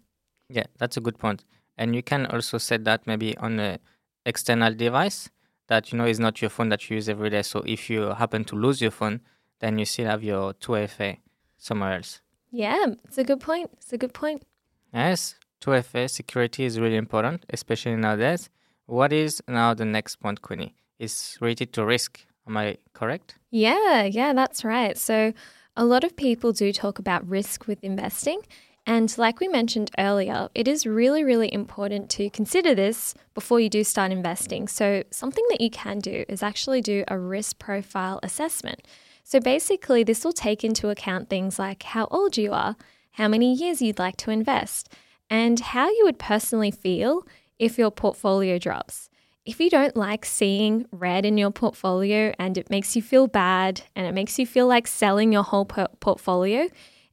Yeah, 0.49 0.67
that's 0.79 0.97
a 0.97 1.01
good 1.01 1.19
point. 1.19 1.45
And 1.77 1.97
you 1.97 2.03
can 2.03 2.27
also 2.27 2.59
set 2.59 2.85
that 2.85 3.05
maybe 3.07 3.37
on 3.39 3.59
an 3.59 3.79
external 4.25 4.73
device 4.73 5.29
that 5.73 5.91
you 5.91 5.97
know 5.97 6.05
is 6.05 6.21
not 6.21 6.43
your 6.43 6.51
phone 6.51 6.69
that 6.69 6.83
you 6.91 6.97
use 6.97 7.09
every 7.09 7.31
day. 7.31 7.41
So 7.41 7.63
if 7.67 7.89
you 7.89 8.01
happen 8.23 8.45
to 8.45 8.55
lose 8.55 8.83
your 8.83 8.91
phone, 8.91 9.23
then 9.61 9.79
you 9.79 9.87
still 9.87 10.07
have 10.07 10.23
your 10.23 10.53
2FA 10.53 11.17
somewhere 11.57 11.95
else. 11.95 12.21
Yeah, 12.51 12.85
it's 13.05 13.17
a 13.17 13.25
good 13.25 13.41
point. 13.41 13.71
It's 13.79 13.91
a 13.91 13.97
good 13.97 14.13
point. 14.13 14.43
Yes, 14.93 15.37
2FA 15.63 16.11
security 16.11 16.65
is 16.67 16.79
really 16.79 16.97
important, 16.97 17.47
especially 17.49 17.97
nowadays. 17.97 18.51
What 18.85 19.15
is 19.15 19.43
now 19.49 19.73
the 19.73 19.87
next 19.87 20.17
point, 20.17 20.43
Queenie? 20.43 20.75
Is 20.99 21.39
related 21.41 21.73
to 21.73 21.87
risk. 21.87 22.21
Am 22.47 22.59
I 22.59 22.77
correct? 22.93 23.37
Yeah, 23.51 24.03
yeah, 24.03 24.35
that's 24.35 24.65
right. 24.65 24.99
So 24.99 25.33
a 25.75 25.85
lot 25.87 26.05
of 26.05 26.17
people 26.17 26.53
do 26.53 26.71
talk 26.71 26.99
about 26.99 27.27
risk 27.27 27.67
with 27.67 27.83
investing. 27.83 28.41
And 28.87 29.17
like 29.17 29.39
we 29.39 29.47
mentioned 29.47 29.91
earlier, 29.97 30.49
it 30.55 30.67
is 30.67 30.87
really, 30.87 31.23
really 31.23 31.53
important 31.53 32.11
to 32.11 32.29
consider 32.31 32.75
this 32.75 33.15
before 33.33 33.61
you 33.61 33.69
do 33.69 33.85
start 33.85 34.11
investing. 34.11 34.67
So, 34.67 35.05
something 35.11 35.45
that 35.51 35.61
you 35.61 35.71
can 35.71 36.01
do 36.01 36.25
is 36.29 36.43
actually 36.43 36.81
do 36.81 37.05
a 37.07 37.17
risk 37.19 37.59
profile 37.59 38.19
assessment. 38.23 38.87
So, 39.23 39.39
basically, 39.39 40.03
this 40.03 40.25
will 40.25 40.33
take 40.33 40.65
into 40.65 40.89
account 40.89 41.31
things 41.31 41.61
like 41.61 41.85
how 41.85 42.07
old 42.11 42.37
you 42.37 42.53
are, 42.53 42.77
how 43.13 43.29
many 43.29 43.55
years 43.55 43.81
you'd 43.81 44.01
like 44.01 44.17
to 44.19 44.33
invest, 44.33 44.93
and 45.31 45.61
how 45.61 45.89
you 45.89 46.03
would 46.05 46.19
personally 46.19 46.73
feel 46.73 47.25
if 47.61 47.79
your 47.79 47.93
portfolio 47.93 48.59
drops. 48.59 49.09
If 49.45 49.61
you 49.61 49.71
don't 49.71 49.97
like 49.97 50.25
seeing 50.25 50.87
red 50.91 51.25
in 51.25 51.39
your 51.39 51.51
portfolio 51.51 52.33
and 52.39 52.59
it 52.59 52.71
makes 52.71 52.95
you 52.95 53.03
feel 53.03 53.27
bad 53.27 53.83
and 53.97 54.07
it 54.07 54.13
makes 54.13 54.39
you 54.39 54.47
feel 54.47 54.67
like 54.67 54.87
selling 54.87 55.33
your 55.33 55.43
whole 55.43 55.65
portfolio, 55.65 56.69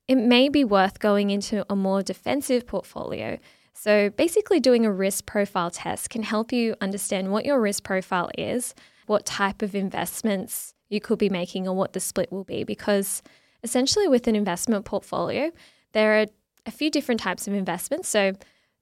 it 0.09 0.17
may 0.17 0.49
be 0.49 0.63
worth 0.63 0.97
going 0.97 1.29
into 1.29 1.63
a 1.69 1.75
more 1.75 2.01
defensive 2.01 2.65
portfolio. 2.65 3.37
So, 3.73 4.09
basically, 4.09 4.59
doing 4.59 4.83
a 4.83 4.91
risk 4.91 5.27
profile 5.27 5.69
test 5.69 6.09
can 6.09 6.23
help 6.23 6.51
you 6.51 6.75
understand 6.81 7.31
what 7.31 7.45
your 7.45 7.61
risk 7.61 7.83
profile 7.83 8.31
is, 8.35 8.73
what 9.05 9.23
type 9.27 9.61
of 9.61 9.75
investments 9.75 10.73
you 10.89 10.99
could 10.99 11.19
be 11.19 11.29
making, 11.29 11.67
or 11.67 11.75
what 11.75 11.93
the 11.93 11.99
split 11.99 12.31
will 12.31 12.43
be. 12.43 12.63
Because 12.63 13.21
essentially, 13.61 14.07
with 14.07 14.27
an 14.27 14.35
investment 14.35 14.83
portfolio, 14.83 15.51
there 15.91 16.19
are 16.19 16.25
a 16.65 16.71
few 16.71 16.89
different 16.89 17.21
types 17.21 17.47
of 17.47 17.53
investments. 17.53 18.09
So, 18.09 18.33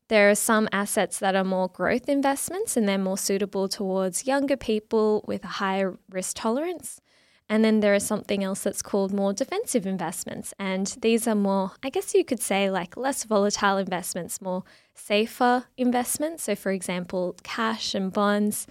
there 0.07 0.29
are 0.29 0.35
some 0.35 0.69
assets 0.71 1.19
that 1.19 1.35
are 1.35 1.43
more 1.43 1.67
growth 1.67 2.07
investments 2.07 2.77
and 2.77 2.87
they're 2.87 2.97
more 2.97 3.17
suitable 3.17 3.67
towards 3.67 4.25
younger 4.25 4.55
people 4.55 5.25
with 5.27 5.43
a 5.43 5.59
higher 5.59 5.97
risk 6.09 6.37
tolerance. 6.37 7.01
And 7.49 7.63
then 7.63 7.79
there 7.79 7.93
is 7.93 8.05
something 8.05 8.43
else 8.43 8.63
that's 8.63 8.81
called 8.81 9.13
more 9.13 9.31
defensive 9.31 9.85
investments. 9.85 10.53
And 10.59 10.87
these 11.01 11.27
are 11.27 11.35
more, 11.35 11.71
I 11.81 11.89
guess 11.89 12.13
you 12.13 12.25
could 12.25 12.41
say, 12.41 12.69
like 12.69 12.97
less 12.97 13.23
volatile 13.23 13.77
investments, 13.77 14.41
more 14.41 14.63
safer 14.93 15.65
investments. 15.77 16.43
So, 16.43 16.55
for 16.55 16.71
example, 16.71 17.37
cash 17.43 17.95
and 17.95 18.11
bonds, 18.11 18.67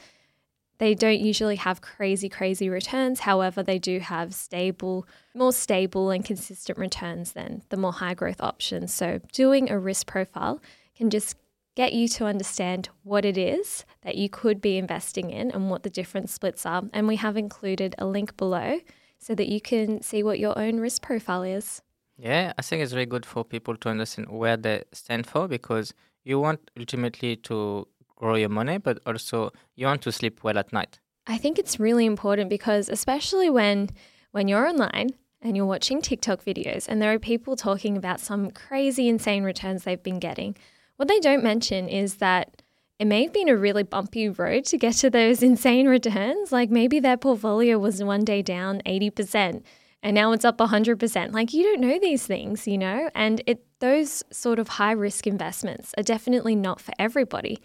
they 0.78 0.95
don't 0.95 1.21
usually 1.21 1.56
have 1.56 1.80
crazy, 1.80 2.28
crazy 2.28 2.68
returns. 2.68 3.21
However, 3.21 3.62
they 3.62 3.78
do 3.78 3.99
have 3.99 4.35
stable, 4.35 5.06
more 5.35 5.54
stable 5.54 6.11
and 6.11 6.23
consistent 6.23 6.76
returns 6.76 7.33
than 7.33 7.62
the 7.71 7.78
more 7.78 7.92
high 7.92 8.14
growth 8.14 8.42
options. 8.42 8.92
So, 8.92 9.21
doing 9.33 9.71
a 9.71 9.78
risk 9.78 10.06
profile 10.06 10.61
can 10.95 11.09
just 11.09 11.37
get 11.76 11.92
you 11.92 12.09
to 12.09 12.25
understand 12.25 12.88
what 13.04 13.25
it 13.25 13.38
is 13.38 13.85
that 14.02 14.16
you 14.16 14.28
could 14.28 14.61
be 14.61 14.78
investing 14.78 15.30
in 15.30 15.50
and 15.52 15.71
what 15.71 15.83
the 15.83 15.90
different 15.90 16.28
splits 16.30 16.66
are. 16.66 16.83
And 16.92 17.06
we 17.06 17.16
have 17.16 17.37
included 17.37 17.95
a 17.99 18.06
link 18.06 18.37
below 18.37 18.80
so 19.18 19.35
that 19.35 19.49
you 19.49 19.61
can 19.61 20.02
see 20.02 20.23
what 20.23 20.38
your 20.38 20.59
own 20.59 20.80
risk 20.80 21.02
profile 21.02 21.42
is. 21.42 21.83
Yeah, 22.16 22.54
I 22.59 22.62
think 22.62 22.83
it's 22.83 22.92
very 22.92 23.06
good 23.06 23.26
for 23.26 23.45
people 23.45 23.76
to 23.76 23.90
understand 23.90 24.30
where 24.30 24.56
they 24.56 24.85
stand 24.92 25.26
for 25.26 25.47
because 25.47 25.92
you 26.25 26.40
want 26.40 26.71
ultimately 26.78 27.37
to 27.37 27.87
grow 28.16 28.37
your 28.37 28.49
money, 28.49 28.78
but 28.78 28.99
also 29.06 29.52
you 29.75 29.87
want 29.87 30.00
to 30.02 30.12
sleep 30.12 30.42
well 30.42 30.59
at 30.59 30.73
night. 30.73 30.99
I 31.26 31.37
think 31.37 31.59
it's 31.59 31.78
really 31.78 32.06
important 32.06 32.49
because 32.49 32.88
especially 32.88 33.50
when 33.50 33.90
when 34.30 34.49
you're 34.49 34.66
online 34.66 35.11
and 35.42 35.56
you're 35.56 35.66
watching 35.66 36.00
TikTok 36.00 36.42
videos 36.42 36.88
and 36.88 37.02
there 37.02 37.12
are 37.12 37.18
people 37.18 37.54
talking 37.56 37.97
about 37.97 38.21
some 38.21 38.50
crazy 38.50 39.09
insane 39.09 39.45
returns 39.45 39.85
they've 39.85 40.02
been 40.02 40.18
getting 40.18 40.56
what 40.96 41.08
they 41.08 41.20
don't 41.20 41.42
mention 41.42 41.88
is 41.88 42.16
that 42.16 42.62
it 42.98 43.06
may 43.06 43.24
have 43.24 43.32
been 43.32 43.48
a 43.48 43.56
really 43.56 43.82
bumpy 43.82 44.28
road 44.28 44.64
to 44.66 44.78
get 44.78 44.94
to 44.96 45.10
those 45.10 45.42
insane 45.42 45.86
returns. 45.86 46.52
Like 46.52 46.70
maybe 46.70 47.00
their 47.00 47.16
portfolio 47.16 47.78
was 47.78 48.02
one 48.02 48.24
day 48.24 48.42
down 48.42 48.80
80% 48.86 49.62
and 50.02 50.14
now 50.14 50.32
it's 50.32 50.44
up 50.44 50.58
100%. 50.58 51.32
Like 51.32 51.52
you 51.52 51.62
don't 51.62 51.80
know 51.80 51.98
these 51.98 52.26
things, 52.26 52.66
you 52.66 52.78
know? 52.78 53.10
And 53.14 53.42
it 53.46 53.62
those 53.80 54.22
sort 54.30 54.58
of 54.58 54.68
high 54.68 54.92
risk 54.92 55.26
investments 55.26 55.92
are 55.98 56.02
definitely 56.02 56.56
not 56.56 56.80
for 56.80 56.92
everybody. 56.98 57.60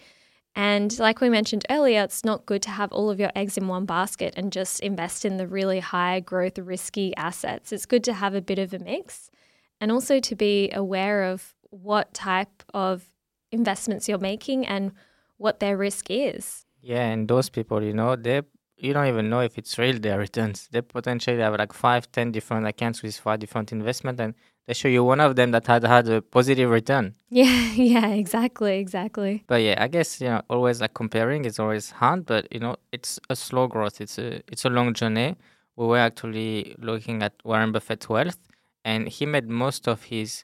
And 0.56 0.98
like 1.00 1.22
we 1.22 1.30
mentioned 1.30 1.66
earlier, 1.70 2.04
it's 2.04 2.26
not 2.26 2.46
good 2.46 2.62
to 2.64 2.70
have 2.70 2.92
all 2.92 3.10
of 3.10 3.20
your 3.20 3.32
eggs 3.34 3.58
in 3.58 3.70
one 3.70 3.86
basket 3.86 4.34
and 4.36 4.52
just 4.52 4.82
invest 4.82 5.24
in 5.24 5.38
the 5.38 5.48
really 5.48 5.80
high 5.80 6.20
growth 6.20 6.58
risky 6.60 7.16
assets. 7.16 7.72
It's 7.72 7.86
good 7.86 8.04
to 8.04 8.14
have 8.14 8.36
a 8.36 8.42
bit 8.42 8.60
of 8.60 8.74
a 8.74 8.80
mix 8.80 9.30
and 9.80 9.90
also 9.90 10.20
to 10.20 10.36
be 10.36 10.70
aware 10.74 11.24
of 11.24 11.56
what 11.70 12.14
type 12.14 12.64
of 12.74 13.06
investments 13.52 14.08
you're 14.10 14.18
making 14.18 14.66
and 14.66 14.92
what 15.38 15.60
their 15.60 15.78
risk 15.78 16.10
is. 16.10 16.66
Yeah, 16.82 17.08
and 17.08 17.28
those 17.28 17.50
people, 17.50 17.84
you 17.84 17.94
know, 17.94 18.16
they 18.16 18.42
you 18.78 18.94
don't 18.94 19.08
even 19.08 19.30
know 19.30 19.42
if 19.42 19.58
it's 19.58 19.78
real 19.78 20.00
their 20.00 20.18
returns. 20.18 20.68
They 20.72 20.82
potentially 20.82 21.38
have 21.38 21.56
like 21.58 21.74
five, 21.74 22.12
ten 22.12 22.32
different 22.32 22.66
accounts 22.68 23.04
with 23.04 23.16
five 23.16 23.40
different 23.40 23.72
investment, 23.72 24.20
and 24.20 24.34
they 24.68 24.74
show 24.74 24.88
you 24.88 25.04
one 25.04 25.20
of 25.20 25.36
them 25.36 25.52
that 25.52 25.68
had 25.68 25.84
had 25.84 26.08
a 26.10 26.22
positive 26.22 26.70
return. 26.70 27.16
Yeah, 27.30 27.72
yeah, 27.74 28.08
exactly, 28.10 28.80
exactly. 28.80 29.44
But 29.48 29.62
yeah, 29.62 29.76
I 29.78 29.88
guess 29.88 30.20
you 30.20 30.28
know, 30.28 30.42
always 30.50 30.82
like 30.82 30.94
comparing 30.94 31.46
is 31.46 31.60
always 31.60 31.92
hard, 31.92 32.26
but 32.26 32.48
you 32.52 32.60
know, 32.60 32.76
it's 32.92 33.20
a 33.30 33.36
slow 33.36 33.68
growth. 33.68 34.02
It's 34.02 34.18
a 34.18 34.42
it's 34.52 34.66
a 34.66 34.70
long 34.70 34.94
journey. 34.94 35.36
We 35.78 35.86
were 35.88 36.00
actually 36.00 36.76
looking 36.80 37.24
at 37.24 37.34
Warren 37.46 37.72
Buffett's 37.72 38.10
wealth, 38.10 38.40
and 38.84 39.08
he 39.08 39.26
made 39.26 39.48
most 39.48 39.88
of 39.88 40.04
his 40.04 40.44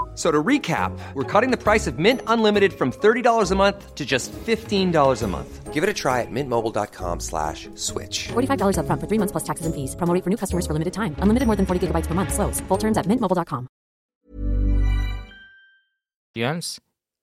So 0.13 0.29
to 0.29 0.43
recap, 0.43 0.91
we're 1.13 1.23
cutting 1.23 1.51
the 1.51 1.57
price 1.57 1.87
of 1.87 1.97
Mint 1.97 2.21
Unlimited 2.27 2.73
from 2.73 2.91
$30 2.91 3.49
a 3.49 3.55
month 3.55 3.95
to 3.95 4.05
just 4.05 4.29
$15 4.33 5.23
a 5.23 5.27
month. 5.27 5.73
Give 5.73 5.83
it 5.83 5.89
a 5.89 5.93
try 5.93 6.19
at 6.19 6.27
mintmobile.com 6.29 7.21
slash 7.21 7.69
switch. 7.75 8.27
$45 8.33 8.77
up 8.77 8.87
front 8.87 8.99
for 8.99 9.07
three 9.07 9.17
months 9.17 9.31
plus 9.31 9.45
taxes 9.45 9.65
and 9.65 9.73
fees. 9.73 9.95
Promo 9.95 10.21
for 10.21 10.29
new 10.29 10.35
customers 10.35 10.67
for 10.67 10.73
limited 10.73 10.91
time. 10.91 11.15
Unlimited 11.19 11.47
more 11.47 11.55
than 11.55 11.65
40 11.65 11.87
gigabytes 11.87 12.07
per 12.07 12.13
month. 12.13 12.33
Slows. 12.33 12.59
Full 12.67 12.77
terms 12.77 12.97
at 12.97 13.05
mintmobile.com. 13.05 13.67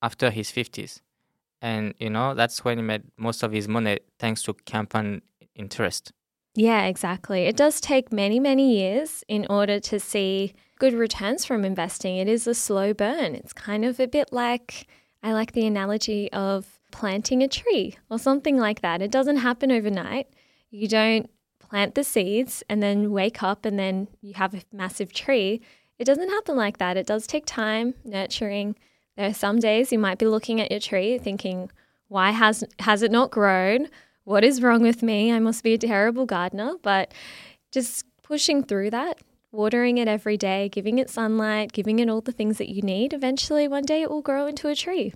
After 0.00 0.30
his 0.30 0.50
50s. 0.50 1.00
And, 1.60 1.92
you 1.98 2.08
know, 2.08 2.34
that's 2.34 2.64
when 2.64 2.78
he 2.78 2.84
made 2.84 3.02
most 3.18 3.42
of 3.42 3.52
his 3.52 3.68
money 3.68 3.98
thanks 4.18 4.44
to 4.44 4.54
compound 4.64 5.22
interest. 5.56 6.12
Yeah, 6.54 6.84
exactly. 6.84 7.44
It 7.44 7.56
does 7.56 7.80
take 7.80 8.12
many, 8.12 8.40
many 8.40 8.78
years 8.78 9.24
in 9.28 9.46
order 9.50 9.80
to 9.80 10.00
see 10.00 10.54
good 10.78 10.94
returns 10.94 11.44
from 11.44 11.64
investing. 11.64 12.16
It 12.16 12.28
is 12.28 12.46
a 12.46 12.54
slow 12.54 12.94
burn. 12.94 13.34
It's 13.34 13.52
kind 13.52 13.84
of 13.84 14.00
a 14.00 14.06
bit 14.06 14.32
like, 14.32 14.86
I 15.22 15.32
like 15.32 15.52
the 15.52 15.66
analogy 15.66 16.30
of 16.32 16.78
planting 16.90 17.42
a 17.42 17.48
tree 17.48 17.96
or 18.10 18.18
something 18.18 18.56
like 18.56 18.80
that. 18.82 19.02
It 19.02 19.10
doesn't 19.10 19.38
happen 19.38 19.70
overnight. 19.70 20.28
You 20.70 20.88
don't 20.88 21.30
plant 21.58 21.94
the 21.94 22.04
seeds 22.04 22.62
and 22.68 22.82
then 22.82 23.10
wake 23.10 23.42
up 23.42 23.64
and 23.64 23.78
then 23.78 24.08
you 24.20 24.34
have 24.34 24.54
a 24.54 24.62
massive 24.72 25.12
tree. 25.12 25.60
It 25.98 26.04
doesn't 26.04 26.30
happen 26.30 26.56
like 26.56 26.78
that. 26.78 26.96
It 26.96 27.06
does 27.06 27.26
take 27.26 27.44
time, 27.44 27.94
nurturing. 28.04 28.76
There 29.16 29.28
are 29.28 29.34
some 29.34 29.58
days 29.58 29.92
you 29.92 29.98
might 29.98 30.18
be 30.18 30.26
looking 30.26 30.60
at 30.60 30.70
your 30.70 30.80
tree 30.80 31.18
thinking, 31.18 31.70
why 32.06 32.30
has 32.30 32.64
has 32.78 33.02
it 33.02 33.10
not 33.10 33.30
grown? 33.30 33.88
What 34.24 34.44
is 34.44 34.62
wrong 34.62 34.82
with 34.82 35.02
me? 35.02 35.32
I 35.32 35.40
must 35.40 35.62
be 35.64 35.74
a 35.74 35.78
terrible 35.78 36.24
gardener, 36.24 36.74
but 36.82 37.12
just 37.72 38.04
pushing 38.22 38.62
through 38.62 38.90
that 38.90 39.18
watering 39.52 39.98
it 39.98 40.08
every 40.08 40.36
day, 40.36 40.68
giving 40.68 40.98
it 40.98 41.10
sunlight, 41.10 41.72
giving 41.72 41.98
it 41.98 42.08
all 42.08 42.20
the 42.20 42.32
things 42.32 42.58
that 42.58 42.68
you 42.68 42.82
need, 42.82 43.12
eventually 43.12 43.66
one 43.68 43.84
day 43.84 44.02
it 44.02 44.10
will 44.10 44.22
grow 44.22 44.46
into 44.46 44.68
a 44.68 44.74
tree. 44.74 45.12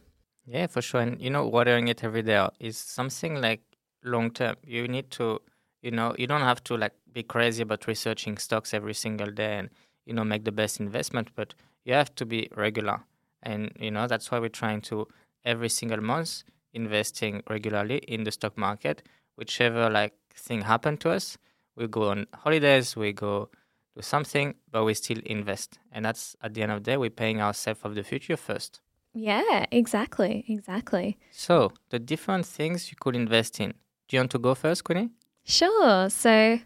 Yeah, 0.47 0.67
for 0.67 0.83
sure. 0.83 1.01
And 1.01 1.21
you 1.21 1.31
know, 1.31 1.47
watering 1.47 1.89
it 1.89 2.03
every 2.03 2.23
day 2.23 2.49
is 2.59 2.77
something 2.77 3.41
like 3.41 3.61
long 4.03 4.31
term. 4.31 4.57
You 4.67 4.89
need 4.89 5.11
to, 5.13 5.41
you 5.83 5.91
know, 5.91 6.15
you 6.19 6.27
don't 6.27 6.41
have 6.41 6.65
to 6.65 6.77
like 6.77 6.95
be 7.13 7.23
crazy 7.23 7.63
about 7.63 7.87
researching 7.87 8.39
stocks 8.39 8.75
every 8.75 8.95
single 8.95 9.31
day 9.31 9.59
and, 9.59 9.71
you 10.07 10.15
know, 10.15 10.25
make 10.25 10.45
the 10.45 10.53
best 10.53 10.81
investment, 10.81 11.31
but 11.37 11.55
you 11.85 11.95
have 11.95 12.15
to 12.17 12.27
be 12.27 12.49
regular. 12.57 13.03
And, 13.43 13.73
you 13.79 13.91
know, 13.91 14.07
that's 14.07 14.31
why 14.31 14.39
we're 14.39 14.49
trying 14.49 14.81
to 14.83 15.07
every 15.45 15.69
single 15.69 16.01
month 16.01 16.43
investing 16.73 17.43
regularly 17.49 17.99
in 17.99 18.25
the 18.25 18.33
stock 18.33 18.57
market. 18.57 19.03
Whichever 19.37 19.91
like 19.91 20.15
thing 20.35 20.63
happened 20.63 21.01
to 21.01 21.11
us, 21.11 21.39
we 21.77 21.87
go 21.87 22.11
on 22.11 22.27
holidays, 22.35 22.97
we 22.97 23.13
go 23.13 23.49
do 23.95 24.03
something, 24.03 24.55
but 24.71 24.85
we 24.85 24.95
still 24.95 25.19
invest. 25.25 25.79
And 25.91 26.05
that's 26.05 26.37
at 26.43 26.55
the 26.55 26.63
end 26.63 26.73
of 26.73 26.83
the 26.83 26.91
day, 26.91 26.97
we're 26.97 27.11
paying 27.11 27.41
ourselves 27.41 27.81
of 27.85 27.95
the 27.95 28.03
future 28.03 28.37
first. 28.37 28.81
Yeah, 29.15 29.67
exactly. 29.71 30.45
Exactly. 30.49 31.19
So 31.31 31.73
the 31.91 31.99
different 31.99 32.47
things 32.47 32.91
you 32.91 32.97
could 32.99 33.15
invest 33.15 33.61
in. 33.61 33.75
Do 34.09 34.17
you 34.17 34.21
want 34.21 34.31
to 34.33 34.39
go 34.39 34.55
first, 34.55 34.85
Queenie? 34.85 35.11
Sure. 35.45 36.09
So, 36.09 36.61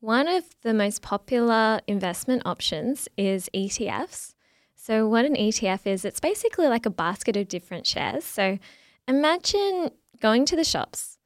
one 0.00 0.28
of 0.28 0.44
the 0.62 0.74
most 0.74 1.02
popular 1.02 1.80
investment 1.86 2.42
options 2.44 3.08
is 3.16 3.50
ETFs. 3.54 4.34
So, 4.74 5.08
what 5.08 5.24
an 5.24 5.34
ETF 5.34 5.86
is, 5.86 6.04
it's 6.04 6.20
basically 6.20 6.68
like 6.68 6.86
a 6.86 6.90
basket 6.90 7.36
of 7.36 7.48
different 7.48 7.86
shares. 7.86 8.24
So, 8.24 8.58
imagine 9.06 9.90
going 10.20 10.44
to 10.46 10.56
the 10.56 10.64
shops 10.64 11.18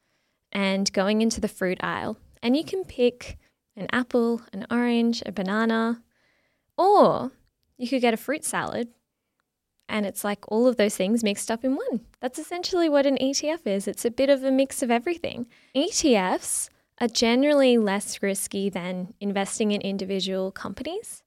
and 0.52 0.92
going 0.92 1.22
into 1.22 1.40
the 1.40 1.48
fruit 1.48 1.78
aisle, 1.82 2.18
and 2.42 2.56
you 2.56 2.64
can 2.64 2.84
pick 2.84 3.38
an 3.76 3.86
apple, 3.92 4.42
an 4.52 4.66
orange, 4.70 5.22
a 5.24 5.32
banana, 5.32 6.02
or 6.76 7.32
you 7.78 7.88
could 7.88 8.00
get 8.00 8.14
a 8.14 8.18
fruit 8.18 8.44
salad. 8.44 8.88
And 9.88 10.06
it's 10.06 10.24
like 10.24 10.44
all 10.48 10.66
of 10.66 10.76
those 10.76 10.96
things 10.96 11.22
mixed 11.22 11.50
up 11.50 11.64
in 11.64 11.76
one. 11.76 12.00
That's 12.20 12.38
essentially 12.38 12.88
what 12.88 13.06
an 13.06 13.18
ETF 13.18 13.66
is. 13.66 13.86
It's 13.86 14.04
a 14.04 14.10
bit 14.10 14.30
of 14.30 14.42
a 14.42 14.50
mix 14.50 14.82
of 14.82 14.90
everything. 14.90 15.46
ETFs 15.76 16.70
are 17.00 17.08
generally 17.08 17.76
less 17.78 18.22
risky 18.22 18.70
than 18.70 19.12
investing 19.20 19.72
in 19.72 19.80
individual 19.80 20.50
companies 20.50 21.22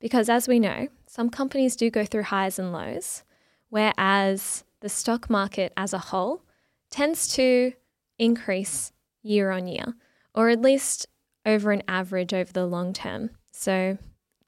because, 0.00 0.28
as 0.28 0.48
we 0.48 0.58
know, 0.58 0.88
some 1.06 1.30
companies 1.30 1.76
do 1.76 1.90
go 1.90 2.04
through 2.04 2.24
highs 2.24 2.58
and 2.58 2.72
lows, 2.72 3.22
whereas 3.68 4.64
the 4.80 4.88
stock 4.88 5.30
market 5.30 5.72
as 5.76 5.92
a 5.92 5.98
whole 5.98 6.42
tends 6.90 7.28
to 7.36 7.72
increase 8.18 8.92
year 9.22 9.50
on 9.50 9.66
year, 9.66 9.94
or 10.34 10.48
at 10.48 10.62
least 10.62 11.06
over 11.50 11.70
an 11.70 11.82
average 11.86 12.32
over 12.32 12.52
the 12.52 12.66
long 12.66 12.92
term. 12.92 13.30
So, 13.52 13.98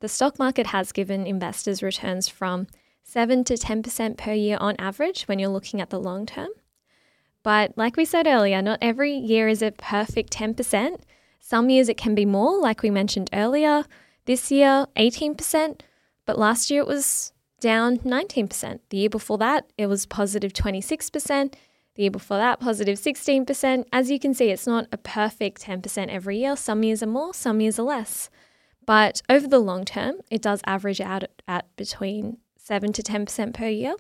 the 0.01 0.09
stock 0.09 0.39
market 0.39 0.69
has 0.69 0.91
given 0.91 1.27
investors 1.27 1.83
returns 1.83 2.29
from 2.29 2.67
7 3.05 3.45
to 3.45 3.55
10% 3.55 4.17
per 4.17 4.33
year 4.33 4.57
on 4.61 4.75
average 4.79 5.25
when 5.25 5.39
you're 5.39 5.49
looking 5.49 5.81
at 5.81 5.91
the 5.91 6.01
long 6.01 6.27
term. 6.27 6.49
But 7.43 7.77
like 7.77 7.97
we 7.97 8.05
said 8.05 8.27
earlier, 8.27 8.63
not 8.63 8.79
every 8.81 9.15
year 9.15 9.49
is 9.49 9.63
a 9.63 9.73
perfect 9.73 10.33
10%. 10.33 11.01
Some 11.41 11.71
years 11.71 11.89
it 11.89 11.97
can 11.97 12.15
be 12.15 12.25
more, 12.25 12.59
like 12.61 12.83
we 12.83 12.91
mentioned 12.91 13.31
earlier. 13.33 13.85
This 14.25 14.51
year, 14.51 14.87
18%, 14.97 15.81
but 16.25 16.39
last 16.39 16.71
year 16.71 16.83
it 16.83 16.87
was 16.87 17.33
down 17.61 17.99
19%. 17.99 18.81
The 18.91 18.97
year 18.97 19.11
before 19.11 19.39
that, 19.39 19.71
it 19.77 19.87
was 19.87 20.07
positive 20.07 20.53
26%. 20.53 21.55
The 21.95 22.03
year 22.03 22.11
before 22.11 22.39
that, 22.39 22.59
positive 22.59 22.99
16%. 22.99 23.85
As 23.93 24.11
you 24.11 24.19
can 24.19 24.33
see, 24.33 24.51
it's 24.51 24.67
not 24.67 24.87
a 24.93 24.97
perfect 24.97 25.63
10% 25.63 26.09
every 26.09 26.39
year. 26.39 26.57
Some 26.57 26.83
years 26.83 27.03
are 27.03 27.07
more, 27.07 27.35
some 27.35 27.61
years 27.61 27.79
are 27.79 27.83
less. 27.83 28.31
But 28.87 29.23
over 29.29 29.47
the 29.47 29.59
long 29.59 29.85
term, 29.85 30.17
it 30.31 30.43
does 30.43 30.61
average 30.67 31.01
out 31.01 31.25
at 31.47 31.67
between 31.77 32.39
7 32.57 32.93
to 32.95 33.03
10% 33.03 33.55
per 33.55 33.69
year. 33.69 33.95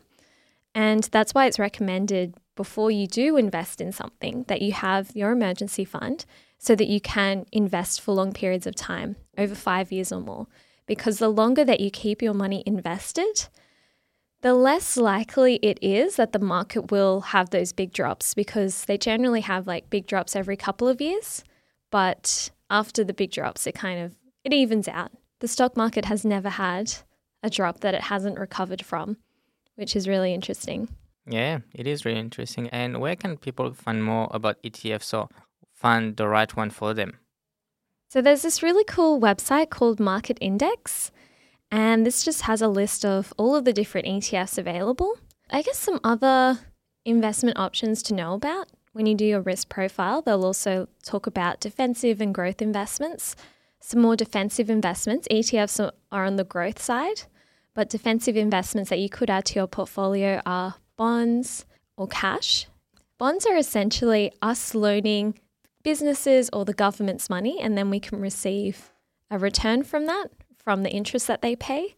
And 0.74 1.04
that's 1.04 1.34
why 1.34 1.46
it's 1.46 1.58
recommended 1.58 2.34
before 2.56 2.90
you 2.90 3.06
do 3.06 3.36
invest 3.36 3.80
in 3.80 3.92
something 3.92 4.44
that 4.48 4.62
you 4.62 4.72
have 4.72 5.14
your 5.14 5.30
emergency 5.30 5.84
fund 5.84 6.24
so 6.58 6.74
that 6.74 6.88
you 6.88 7.00
can 7.00 7.44
invest 7.52 8.00
for 8.00 8.14
long 8.14 8.32
periods 8.32 8.66
of 8.66 8.74
time, 8.74 9.16
over 9.36 9.54
five 9.54 9.92
years 9.92 10.12
or 10.12 10.20
more. 10.20 10.46
Because 10.86 11.18
the 11.18 11.28
longer 11.28 11.64
that 11.64 11.80
you 11.80 11.90
keep 11.90 12.22
your 12.22 12.34
money 12.34 12.62
invested, 12.66 13.48
the 14.42 14.54
less 14.54 14.96
likely 14.96 15.56
it 15.62 15.78
is 15.80 16.16
that 16.16 16.32
the 16.32 16.38
market 16.38 16.90
will 16.90 17.20
have 17.20 17.50
those 17.50 17.72
big 17.72 17.92
drops 17.92 18.34
because 18.34 18.84
they 18.84 18.98
generally 18.98 19.40
have 19.40 19.66
like 19.66 19.88
big 19.88 20.06
drops 20.06 20.36
every 20.36 20.56
couple 20.56 20.88
of 20.88 21.00
years. 21.00 21.44
But 21.90 22.50
after 22.68 23.04
the 23.04 23.14
big 23.14 23.30
drops, 23.30 23.66
it 23.66 23.74
kind 23.74 24.00
of 24.00 24.16
it 24.44 24.52
evens 24.52 24.88
out. 24.88 25.12
The 25.40 25.48
stock 25.48 25.76
market 25.76 26.04
has 26.06 26.24
never 26.24 26.48
had 26.48 26.92
a 27.42 27.50
drop 27.50 27.80
that 27.80 27.94
it 27.94 28.02
hasn't 28.02 28.38
recovered 28.38 28.84
from, 28.84 29.16
which 29.76 29.94
is 29.96 30.08
really 30.08 30.34
interesting. 30.34 30.88
Yeah, 31.26 31.60
it 31.74 31.86
is 31.86 32.04
really 32.04 32.18
interesting. 32.18 32.68
And 32.70 33.00
where 33.00 33.16
can 33.16 33.36
people 33.36 33.72
find 33.72 34.02
more 34.02 34.28
about 34.32 34.62
ETFs 34.62 35.16
or 35.16 35.28
find 35.72 36.16
the 36.16 36.26
right 36.26 36.54
one 36.56 36.70
for 36.70 36.94
them? 36.94 37.18
So 38.08 38.20
there's 38.20 38.42
this 38.42 38.62
really 38.62 38.84
cool 38.84 39.20
website 39.20 39.70
called 39.70 39.98
Market 40.00 40.36
Index, 40.40 41.10
and 41.72 42.06
this 42.06 42.24
just 42.24 42.42
has 42.42 42.62
a 42.62 42.68
list 42.68 43.04
of 43.04 43.34
all 43.36 43.56
of 43.56 43.64
the 43.64 43.72
different 43.72 44.06
ETFs 44.06 44.58
available. 44.58 45.18
I 45.50 45.62
guess 45.62 45.78
some 45.78 45.98
other 46.04 46.60
investment 47.04 47.58
options 47.58 48.02
to 48.04 48.14
know 48.14 48.34
about 48.34 48.68
when 48.92 49.06
you 49.06 49.14
do 49.14 49.24
your 49.24 49.40
risk 49.40 49.68
profile, 49.68 50.22
they'll 50.22 50.44
also 50.44 50.86
talk 51.02 51.26
about 51.26 51.60
defensive 51.60 52.20
and 52.20 52.34
growth 52.34 52.60
investments. 52.60 53.34
Some 53.80 54.02
more 54.02 54.16
defensive 54.16 54.70
investments, 54.70 55.26
ETFs 55.30 55.90
are 56.12 56.24
on 56.24 56.36
the 56.36 56.44
growth 56.44 56.80
side, 56.80 57.22
but 57.74 57.88
defensive 57.88 58.36
investments 58.36 58.90
that 58.90 58.98
you 58.98 59.08
could 59.08 59.30
add 59.30 59.46
to 59.46 59.54
your 59.54 59.66
portfolio 59.66 60.40
are 60.44 60.74
bonds 60.96 61.64
or 61.96 62.06
cash. 62.06 62.66
Bonds 63.18 63.46
are 63.46 63.56
essentially 63.56 64.32
us 64.42 64.74
loaning 64.74 65.38
businesses 65.82 66.50
or 66.52 66.64
the 66.64 66.74
government's 66.74 67.30
money, 67.30 67.58
and 67.60 67.76
then 67.76 67.88
we 67.88 67.98
can 67.98 68.20
receive 68.20 68.92
a 69.30 69.38
return 69.38 69.82
from 69.82 70.06
that, 70.06 70.26
from 70.62 70.82
the 70.82 70.90
interest 70.90 71.26
that 71.26 71.42
they 71.42 71.56
pay. 71.56 71.96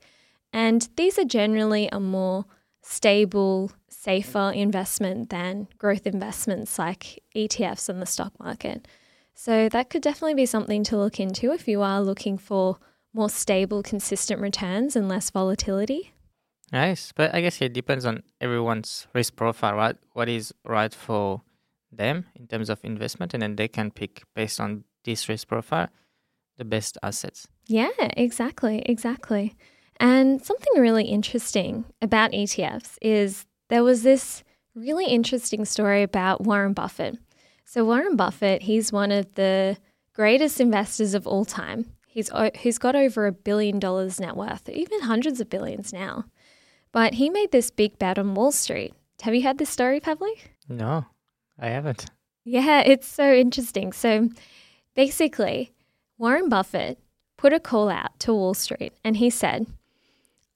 And 0.53 0.89
these 0.97 1.19
are 1.19 1.25
generally 1.25 1.89
a 1.91 2.01
more 2.01 2.45
stable, 2.83 3.73
safer 3.89 4.53
investment 4.55 5.31
than 5.31 5.69
growth 5.79 6.07
investments 6.07 6.79
like 6.79 7.23
ETFs 7.35 7.89
and 7.89 8.01
the 8.01 8.07
stock 8.07 8.33
market. 8.39 8.87
So 9.35 9.69
that 9.69 9.91
could 9.91 10.03
definitely 10.03 10.35
be 10.35 10.47
something 10.47 10.85
to 10.85 10.97
look 10.97 11.19
into 11.19 11.53
if 11.53 11.67
you 11.67 11.83
are 11.83 12.01
looking 12.01 12.39
for 12.39 12.79
more 13.13 13.31
stable, 13.31 13.83
consistent 13.83 14.41
returns 14.41 14.97
and 14.97 15.09
less 15.09 15.31
volatility. 15.31 16.13
Nice, 16.73 17.13
but 17.13 17.35
I 17.35 17.41
guess 17.41 17.61
it 17.61 17.73
depends 17.73 18.05
on 18.05 18.23
everyone's 18.41 19.07
risk 19.15 19.37
profile, 19.37 19.75
right? 19.75 19.97
What 20.13 20.29
is 20.29 20.53
right 20.65 20.93
for 20.93 21.43
them 21.93 22.27
in 22.35 22.47
terms 22.47 22.69
of 22.69 22.85
investment, 22.85 23.35
and 23.35 23.43
then 23.43 23.57
they 23.57 23.69
can 23.69 23.91
pick 23.91 24.23
based 24.35 24.61
on 24.61 24.85
this 25.05 25.29
risk 25.29 25.49
profile 25.49 25.89
the 26.57 26.65
best 26.65 26.99
assets. 27.03 27.47
Yeah, 27.67 27.91
exactly, 27.99 28.83
exactly. 28.87 29.55
And 29.99 30.45
something 30.45 30.81
really 30.81 31.05
interesting 31.05 31.85
about 32.03 32.33
ETFs 32.33 32.99
is 33.01 33.47
there 33.69 33.85
was 33.85 34.03
this 34.03 34.43
really 34.75 35.07
interesting 35.07 35.65
story 35.65 36.03
about 36.03 36.43
Warren 36.43 36.73
Buffett. 36.73 37.17
So 37.65 37.85
Warren 37.85 38.17
Buffett, 38.17 38.63
he's 38.63 38.93
one 38.93 39.11
of 39.11 39.33
the 39.35 39.77
greatest 40.13 40.61
investors 40.61 41.15
of 41.15 41.27
all 41.27 41.45
time. 41.45 41.91
He's 42.07 42.31
he's 42.55 42.79
got 42.79 42.95
over 42.95 43.27
a 43.27 43.33
billion 43.33 43.81
dollars 43.81 44.21
net 44.21 44.37
worth, 44.37 44.69
even 44.69 45.01
hundreds 45.03 45.41
of 45.41 45.51
billions 45.51 45.93
now. 45.93 46.25
But 46.93 47.15
he 47.15 47.29
made 47.29 47.51
this 47.51 47.71
big 47.71 47.99
bet 47.99 48.19
on 48.19 48.35
Wall 48.35 48.53
Street. 48.53 48.95
Have 49.23 49.35
you 49.35 49.43
heard 49.43 49.59
this 49.59 49.71
story, 49.71 50.01
Pavli? 50.01 50.33
No, 50.69 51.07
I 51.59 51.69
haven't. 51.69 52.07
Yeah, 52.45 52.83
it's 52.83 53.09
so 53.09 53.33
interesting. 53.33 53.93
So 53.93 54.29
basically, 54.95 55.73
Warren 56.19 56.49
Buffett 56.49 56.99
put 57.45 57.53
a 57.53 57.61
call 57.61 57.91
out 57.91 58.19
to 58.19 58.33
Wall 58.33 58.55
Street 58.55 58.95
and 59.05 59.19
he 59.19 59.29
said, 59.29 59.67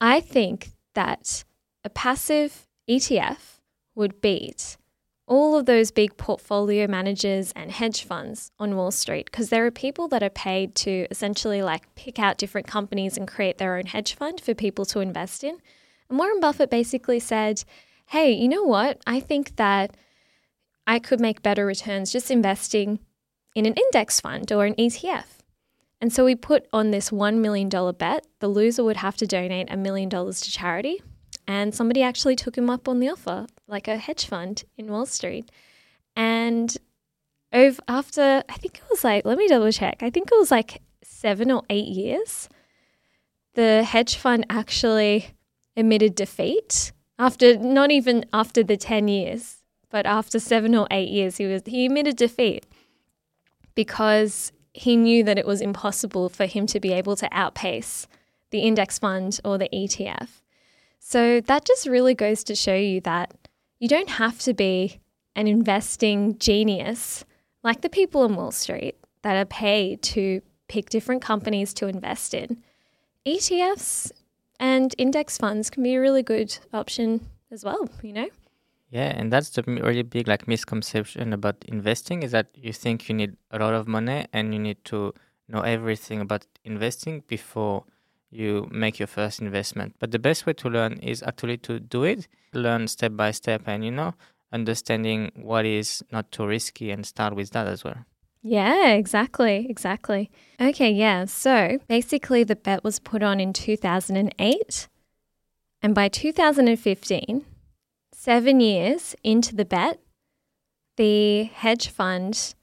I 0.01 0.21
think 0.21 0.71
that 0.95 1.45
a 1.85 1.91
passive 1.91 2.67
ETF 2.89 3.59
would 3.95 4.23
beat 4.23 4.79
all 5.27 5.59
of 5.59 5.67
those 5.67 5.91
big 5.91 6.17
portfolio 6.17 6.87
managers 6.87 7.53
and 7.55 7.71
hedge 7.71 8.05
funds 8.05 8.53
on 8.59 8.75
Wall 8.75 8.91
Street 8.91 9.27
because 9.27 9.51
there 9.51 9.67
are 9.67 9.71
people 9.71 10.09
that 10.09 10.23
are 10.23 10.31
paid 10.31 10.75
to 10.77 11.07
essentially 11.11 11.61
like 11.61 11.95
pick 11.95 12.19
out 12.19 12.39
different 12.39 12.67
companies 12.67 13.19
and 13.19 13.29
create 13.29 13.59
their 13.59 13.77
own 13.77 13.85
hedge 13.85 14.15
fund 14.15 14.41
for 14.41 14.55
people 14.55 14.87
to 14.87 15.01
invest 15.01 15.45
in. 15.45 15.59
And 16.09 16.19
Warren 16.19 16.41
Buffett 16.41 16.71
basically 16.71 17.21
said, 17.21 17.65
hey, 18.07 18.33
you 18.33 18.49
know 18.49 18.63
what? 18.63 19.03
I 19.07 19.21
think 19.21 19.57
that 19.57 19.95
I 20.87 21.01
could 21.01 21.21
make 21.21 21.43
better 21.43 21.67
returns 21.67 22.11
just 22.11 22.31
investing 22.31 23.01
in 23.55 23.67
an 23.67 23.75
index 23.75 24.23
fund 24.23 24.51
or 24.51 24.65
an 24.65 24.75
ETF. 24.77 25.38
And 26.01 26.13
so 26.13 26.25
we 26.25 26.35
put 26.35 26.67
on 26.73 26.91
this 26.91 27.11
$1 27.11 27.39
million 27.39 27.69
bet. 27.69 28.27
The 28.39 28.49
loser 28.49 28.85
would 28.85 28.99
have 28.99 29.17
to 29.17 29.27
donate 29.27 29.71
a 29.71 29.77
million 29.77 30.09
dollars 30.09 30.41
to 30.43 30.51
charity. 30.51 31.03
And 31.47 31.75
somebody 31.75 32.03
actually 32.03 32.37
took 32.37 32.57
him 32.57 32.71
up 32.71 32.89
on 32.89 33.01
the 33.01 33.09
offer, 33.09 33.47
like 33.67 33.89
a 33.89 33.97
hedge 33.97 34.27
fund 34.27 34.65
in 34.77 34.89
Wall 34.89 35.07
Street. 35.07 35.51
And 36.15 36.77
over, 37.53 37.81
after, 37.89 38.43
I 38.49 38.55
think 38.55 38.79
it 38.79 38.85
was 38.91 39.03
like, 39.03 39.25
let 39.25 39.39
me 39.39 39.49
double 39.49 39.73
check, 39.73 40.03
I 40.03 40.11
think 40.11 40.29
it 40.31 40.39
was 40.39 40.51
like 40.51 40.83
seven 41.03 41.51
or 41.51 41.63
eight 41.71 41.89
years, 41.89 42.49
the 43.55 43.83
hedge 43.83 44.17
fund 44.17 44.47
actually 44.51 45.35
admitted 45.77 46.15
defeat 46.15 46.93
after 47.19 47.57
not 47.57 47.91
even 47.91 48.25
after 48.33 48.63
the 48.63 48.77
10 48.77 49.09
years, 49.09 49.59
but 49.91 50.07
after 50.07 50.39
seven 50.39 50.75
or 50.75 50.87
eight 50.91 51.09
years, 51.09 51.39
he 51.39 51.47
was 51.47 51.63
he 51.67 51.87
admitted 51.87 52.17
defeat 52.17 52.67
because 53.75 54.53
he 54.79 54.97
knew 54.97 55.25
that 55.25 55.39
it 55.39 55.47
was 55.47 55.61
impossible 55.61 56.29
for 56.29 56.47
him 56.47 56.67
to 56.69 56.81
be 56.81 56.93
able 56.93 57.17
to 57.17 57.29
outpace 57.33 58.07
the 58.51 58.61
index 58.61 58.99
fund 58.99 59.41
or 59.45 59.59
the 59.59 59.69
ETF. 59.73 60.29
So 60.99 61.41
that 61.41 61.65
just 61.65 61.87
really 61.87 62.15
goes 62.15 62.45
to 62.45 62.55
show 62.55 62.75
you 62.75 63.01
that 63.03 63.35
you 63.79 63.89
don't 63.89 64.11
have 64.11 64.39
to 64.41 64.55
be 64.55 65.01
an 65.35 65.47
investing 65.47 66.39
genius, 66.39 67.25
like 67.63 67.81
the 67.81 67.91
people 67.91 68.23
on 68.23 68.37
Wall 68.37 68.51
Street 68.51 68.97
that 69.23 69.37
are 69.37 69.45
paid 69.45 70.03
to 70.03 70.43
pick 70.69 70.91
different 70.91 71.23
companies 71.23 71.75
to 71.75 71.89
invest 71.89 72.35
in, 72.35 72.63
ETFs 73.27 74.13
and 74.61 74.95
index 74.99 75.39
funds 75.39 75.71
can 75.71 75.83
be 75.83 75.95
a 75.95 76.01
really 76.01 76.23
good 76.23 76.57
option 76.73 77.27
as 77.51 77.65
well, 77.65 77.89
you 78.03 78.13
know? 78.13 78.29
Yeah, 78.91 79.13
and 79.15 79.31
that's 79.31 79.51
the 79.51 79.63
really 79.67 80.03
big 80.03 80.29
like 80.29 80.49
misconception 80.49 81.33
about 81.33 81.57
investing 81.67 82.23
is 82.23 82.33
that 82.33 82.47
you 82.55 82.73
think 82.73 83.09
you 83.09 83.15
need 83.15 83.37
a 83.51 83.59
lot 83.59 83.75
of 83.75 83.87
money 83.87 84.27
and 84.33 84.55
you 84.55 84.61
need 84.61 84.83
to 84.87 85.13
know 85.49 85.61
everything 85.61 86.21
about 86.21 86.47
investing 86.65 87.23
before 87.27 87.85
you 88.31 88.69
make 88.71 88.99
your 88.99 89.07
first 89.07 89.41
investment. 89.41 89.95
But 89.99 90.11
the 90.11 90.19
best 90.19 90.47
way 90.47 90.55
to 90.55 90.69
learn 90.69 90.95
is 90.99 91.23
actually 91.23 91.59
to 91.59 91.81
do 91.81 92.05
it, 92.05 92.29
learn 92.53 92.89
step 92.89 93.13
by 93.15 93.31
step 93.33 93.63
and 93.67 93.85
you 93.85 93.91
know, 93.91 94.15
understanding 94.53 95.33
what 95.35 95.67
is 95.67 96.03
not 96.11 96.33
too 96.33 96.47
risky 96.47 96.91
and 96.91 97.05
start 97.05 97.35
with 97.35 97.51
that 97.51 97.67
as 97.67 97.85
well. 97.85 98.05
Yeah, 98.43 98.93
exactly, 98.93 99.67
exactly. 99.69 100.31
Okay, 100.61 100.91
yeah. 100.91 101.25
So 101.25 101.79
basically, 101.89 102.45
the 102.45 102.57
bet 102.57 102.85
was 102.85 102.99
put 102.99 103.23
on 103.23 103.41
in 103.41 103.53
2008. 103.53 104.89
And 105.83 105.95
by 105.95 106.09
2015, 106.09 107.45
seven 108.19 108.59
years 108.59 109.15
into 109.23 109.55
the 109.55 109.65
bet, 109.65 110.01
the 110.97 111.45
hedge 111.45 111.89
fund 111.89 112.55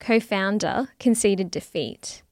co 0.00 0.18
founder 0.18 0.88
conceded 0.98 1.50
defeat 1.50 2.22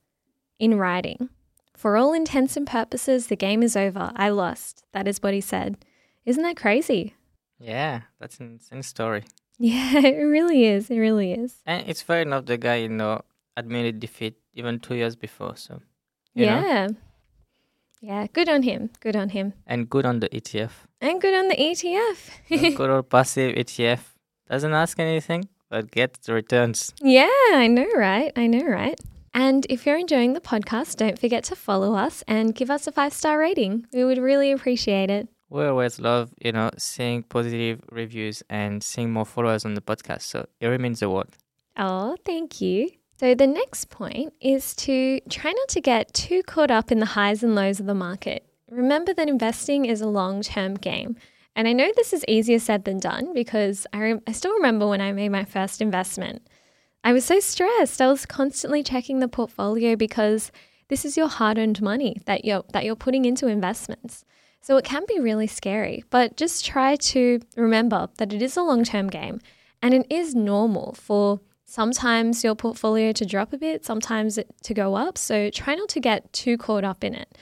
in 0.58 0.78
writing. 0.78 1.28
For 1.76 1.98
all 1.98 2.14
intents 2.14 2.56
and 2.56 2.66
purposes, 2.66 3.26
the 3.26 3.36
game 3.36 3.62
is 3.62 3.76
over. 3.76 4.12
I 4.16 4.30
lost. 4.30 4.84
That 4.92 5.06
is 5.06 5.22
what 5.22 5.34
he 5.34 5.40
said. 5.42 5.76
Isn't 6.24 6.42
that 6.42 6.56
crazy? 6.56 7.14
Yeah, 7.58 8.02
that's 8.18 8.40
an 8.40 8.52
insane 8.52 8.82
story. 8.82 9.24
Yeah, 9.56 9.98
it 9.98 10.16
really 10.16 10.64
is. 10.64 10.90
It 10.90 10.98
really 10.98 11.30
is. 11.30 11.62
And 11.64 11.88
it's 11.88 12.02
fair 12.02 12.22
enough 12.22 12.46
the 12.46 12.58
guy, 12.58 12.74
you 12.74 12.88
know, 12.88 13.22
admitted 13.56 14.00
defeat 14.00 14.34
even 14.52 14.80
two 14.80 14.96
years 14.96 15.14
before, 15.14 15.54
so 15.54 15.80
you 16.34 16.46
know. 16.46 16.60
yeah. 16.60 16.88
Yeah, 18.00 18.26
good 18.32 18.48
on 18.48 18.64
him. 18.64 18.90
Good 18.98 19.14
on 19.14 19.28
him. 19.28 19.52
And 19.64 19.88
good 19.88 20.06
on 20.06 20.18
the 20.18 20.28
ETF. 20.28 20.72
And 21.04 21.20
good 21.20 21.34
on 21.34 21.48
the 21.48 21.56
ETF. 21.56 22.76
Good 22.76 22.88
old 22.88 23.10
passive 23.10 23.56
ETF. 23.56 24.00
Doesn't 24.48 24.72
ask 24.72 24.98
anything, 24.98 25.50
but 25.68 25.90
gets 25.90 26.26
the 26.26 26.32
returns. 26.32 26.94
yeah, 27.02 27.28
I 27.52 27.66
know, 27.66 27.86
right? 27.94 28.32
I 28.36 28.46
know, 28.46 28.64
right? 28.64 28.98
And 29.34 29.66
if 29.68 29.84
you're 29.84 29.98
enjoying 29.98 30.32
the 30.32 30.40
podcast, 30.40 30.96
don't 30.96 31.18
forget 31.18 31.44
to 31.44 31.56
follow 31.56 31.94
us 31.94 32.24
and 32.26 32.54
give 32.54 32.70
us 32.70 32.86
a 32.86 32.92
five 32.92 33.12
star 33.12 33.38
rating. 33.38 33.84
We 33.92 34.02
would 34.06 34.16
really 34.16 34.50
appreciate 34.50 35.10
it. 35.10 35.28
We 35.50 35.66
always 35.66 36.00
love, 36.00 36.32
you 36.40 36.52
know, 36.52 36.70
seeing 36.78 37.22
positive 37.22 37.82
reviews 37.92 38.42
and 38.48 38.82
seeing 38.82 39.12
more 39.12 39.26
followers 39.26 39.66
on 39.66 39.74
the 39.74 39.82
podcast. 39.82 40.22
So 40.22 40.46
it 40.58 40.68
remains 40.68 41.02
a 41.02 41.10
word. 41.10 41.28
Oh, 41.76 42.16
thank 42.24 42.62
you. 42.62 42.88
So, 43.20 43.34
the 43.34 43.46
next 43.46 43.90
point 43.90 44.32
is 44.40 44.74
to 44.76 45.20
try 45.28 45.52
not 45.52 45.68
to 45.68 45.82
get 45.82 46.14
too 46.14 46.42
caught 46.44 46.70
up 46.70 46.90
in 46.90 46.98
the 46.98 47.06
highs 47.06 47.42
and 47.42 47.54
lows 47.54 47.78
of 47.78 47.84
the 47.84 47.94
market. 47.94 48.46
Remember 48.70 49.12
that 49.14 49.28
investing 49.28 49.84
is 49.84 50.00
a 50.00 50.08
long 50.08 50.42
term 50.42 50.74
game. 50.74 51.16
And 51.56 51.68
I 51.68 51.72
know 51.72 51.92
this 51.94 52.12
is 52.12 52.24
easier 52.26 52.58
said 52.58 52.84
than 52.84 52.98
done 52.98 53.32
because 53.32 53.86
I, 53.92 54.00
rem- 54.00 54.22
I 54.26 54.32
still 54.32 54.54
remember 54.54 54.88
when 54.88 55.00
I 55.00 55.12
made 55.12 55.28
my 55.28 55.44
first 55.44 55.80
investment. 55.80 56.42
I 57.04 57.12
was 57.12 57.24
so 57.24 57.38
stressed. 57.38 58.00
I 58.00 58.08
was 58.08 58.26
constantly 58.26 58.82
checking 58.82 59.20
the 59.20 59.28
portfolio 59.28 59.94
because 59.94 60.50
this 60.88 61.04
is 61.04 61.16
your 61.16 61.28
hard-earned 61.28 61.80
money 61.82 62.20
that 62.26 62.44
you're 62.44 62.64
that 62.72 62.84
you're 62.84 62.96
putting 62.96 63.24
into 63.24 63.46
investments. 63.46 64.24
So 64.60 64.78
it 64.78 64.84
can 64.84 65.04
be 65.06 65.20
really 65.20 65.46
scary, 65.46 66.04
but 66.08 66.38
just 66.38 66.64
try 66.64 66.96
to 66.96 67.40
remember 67.54 68.08
that 68.16 68.32
it 68.32 68.40
is 68.40 68.56
a 68.56 68.62
long-term 68.62 69.10
game 69.10 69.40
and 69.82 69.92
it 69.92 70.06
is 70.08 70.34
normal 70.34 70.94
for 70.94 71.40
sometimes 71.66 72.42
your 72.42 72.54
portfolio 72.54 73.12
to 73.12 73.26
drop 73.26 73.52
a 73.52 73.58
bit, 73.58 73.84
sometimes 73.84 74.38
to 74.62 74.74
go 74.74 74.94
up. 74.94 75.18
So 75.18 75.50
try 75.50 75.74
not 75.74 75.90
to 75.90 76.00
get 76.00 76.32
too 76.32 76.56
caught 76.56 76.84
up 76.84 77.04
in 77.04 77.14
it. 77.14 77.36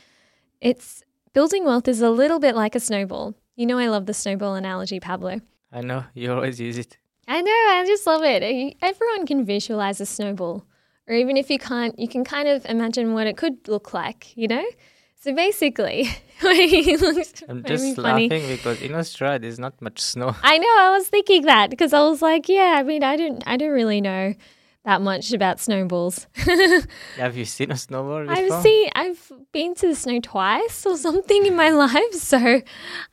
It's 0.61 1.04
building 1.33 1.64
wealth 1.64 1.88
is 1.88 2.01
a 2.01 2.11
little 2.11 2.38
bit 2.38 2.55
like 2.55 2.75
a 2.75 2.81
snowball. 2.81 3.35
You 3.57 3.66
know 3.66 3.79
I 3.79 3.88
love 3.88 4.07
the 4.07 4.14
snowball 4.14 4.55
analogy, 4.55 5.01
Pablo. 5.01 5.40
I 5.73 5.81
know 5.81 6.05
you 6.14 6.33
always 6.33 6.61
use 6.61 6.79
it. 6.79 6.99
I 7.29 7.40
know, 7.40 7.51
I 7.51 7.85
just 7.87 8.07
love 8.07 8.23
it. 8.25 8.77
Everyone 8.83 9.27
can 9.27 9.45
visualize 9.45 10.01
a 10.01 10.07
snowball. 10.07 10.66
Or 11.09 11.14
even 11.14 11.37
if 11.37 11.51
you 11.51 11.59
can't, 11.59 11.99
you 11.99 12.09
can 12.09 12.25
kind 12.25 12.49
of 12.49 12.64
imagine 12.66 13.12
what 13.12 13.27
it 13.27 13.37
could 13.37 13.68
look 13.68 13.92
like, 13.95 14.37
you 14.37 14.49
know? 14.49 14.64
So 15.21 15.35
basically, 15.35 16.09
I'm 16.42 17.62
just 17.64 17.97
funny. 17.97 18.29
laughing 18.29 18.49
because 18.49 18.83
in 18.83 18.95
Australia 18.95 19.38
there's 19.38 19.59
not 19.59 19.81
much 19.81 20.01
snow. 20.01 20.35
I 20.42 20.59
know, 20.59 20.77
I 20.81 20.90
was 20.90 21.09
thinking 21.09 21.42
that 21.42 21.71
because 21.71 21.92
I 21.92 22.01
was 22.01 22.21
like, 22.23 22.49
yeah, 22.49 22.75
I 22.79 22.83
mean, 22.83 23.05
I 23.05 23.16
don't 23.16 23.42
I 23.47 23.57
don't 23.57 23.71
really 23.71 24.01
know 24.01 24.35
that 24.85 25.01
much 25.01 25.33
about 25.33 25.61
snowballs. 25.61 26.27
Have 27.16 27.37
you 27.37 27.45
seen 27.45 27.71
a 27.71 27.77
snowball 27.77 28.27
before? 28.27 28.57
I've 28.57 28.62
seen 28.62 28.90
I've 28.95 29.33
been 29.53 29.75
to 29.77 29.88
the 29.88 29.95
snow 29.95 30.21
twice 30.21 30.85
or 30.87 30.97
something 30.97 31.47
in 31.47 31.55
my 31.57 31.71
life, 31.85 32.12
so 32.12 32.38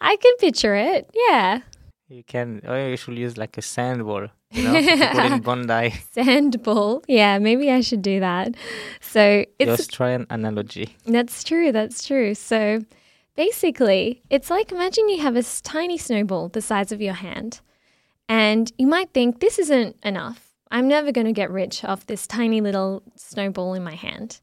I 0.01 0.15
can 0.15 0.35
picture 0.37 0.75
it. 0.75 1.09
Yeah. 1.13 1.61
You 2.07 2.23
can. 2.23 2.61
Or 2.67 2.89
you 2.89 2.97
should 2.97 3.17
use 3.17 3.37
like 3.37 3.57
a 3.57 3.61
sand 3.61 4.03
ball. 4.03 4.27
You 4.51 4.63
know, 4.63 4.75
in 4.75 5.41
Bondi. 5.43 5.93
Sand 6.11 6.63
ball. 6.63 7.03
Yeah, 7.07 7.37
maybe 7.37 7.69
I 7.71 7.81
should 7.81 8.01
do 8.01 8.19
that. 8.19 8.55
So 8.99 9.45
it's 9.59 9.79
Australian 9.79 10.25
analogy. 10.31 10.97
That's 11.05 11.43
true. 11.43 11.71
That's 11.71 12.05
true. 12.07 12.33
So 12.33 12.83
basically, 13.35 14.23
it's 14.31 14.49
like 14.49 14.71
imagine 14.71 15.07
you 15.07 15.19
have 15.21 15.35
a 15.35 15.43
tiny 15.43 15.99
snowball 15.99 16.49
the 16.49 16.61
size 16.61 16.91
of 16.91 16.99
your 16.99 17.13
hand, 17.13 17.61
and 18.27 18.71
you 18.79 18.87
might 18.87 19.13
think 19.13 19.39
this 19.39 19.59
isn't 19.59 19.95
enough. 20.01 20.48
I'm 20.71 20.87
never 20.87 21.11
going 21.11 21.27
to 21.27 21.33
get 21.33 21.51
rich 21.51 21.83
off 21.83 22.05
this 22.05 22.27
tiny 22.27 22.61
little 22.61 23.03
snowball 23.15 23.73
in 23.73 23.83
my 23.83 23.95
hand. 23.95 24.39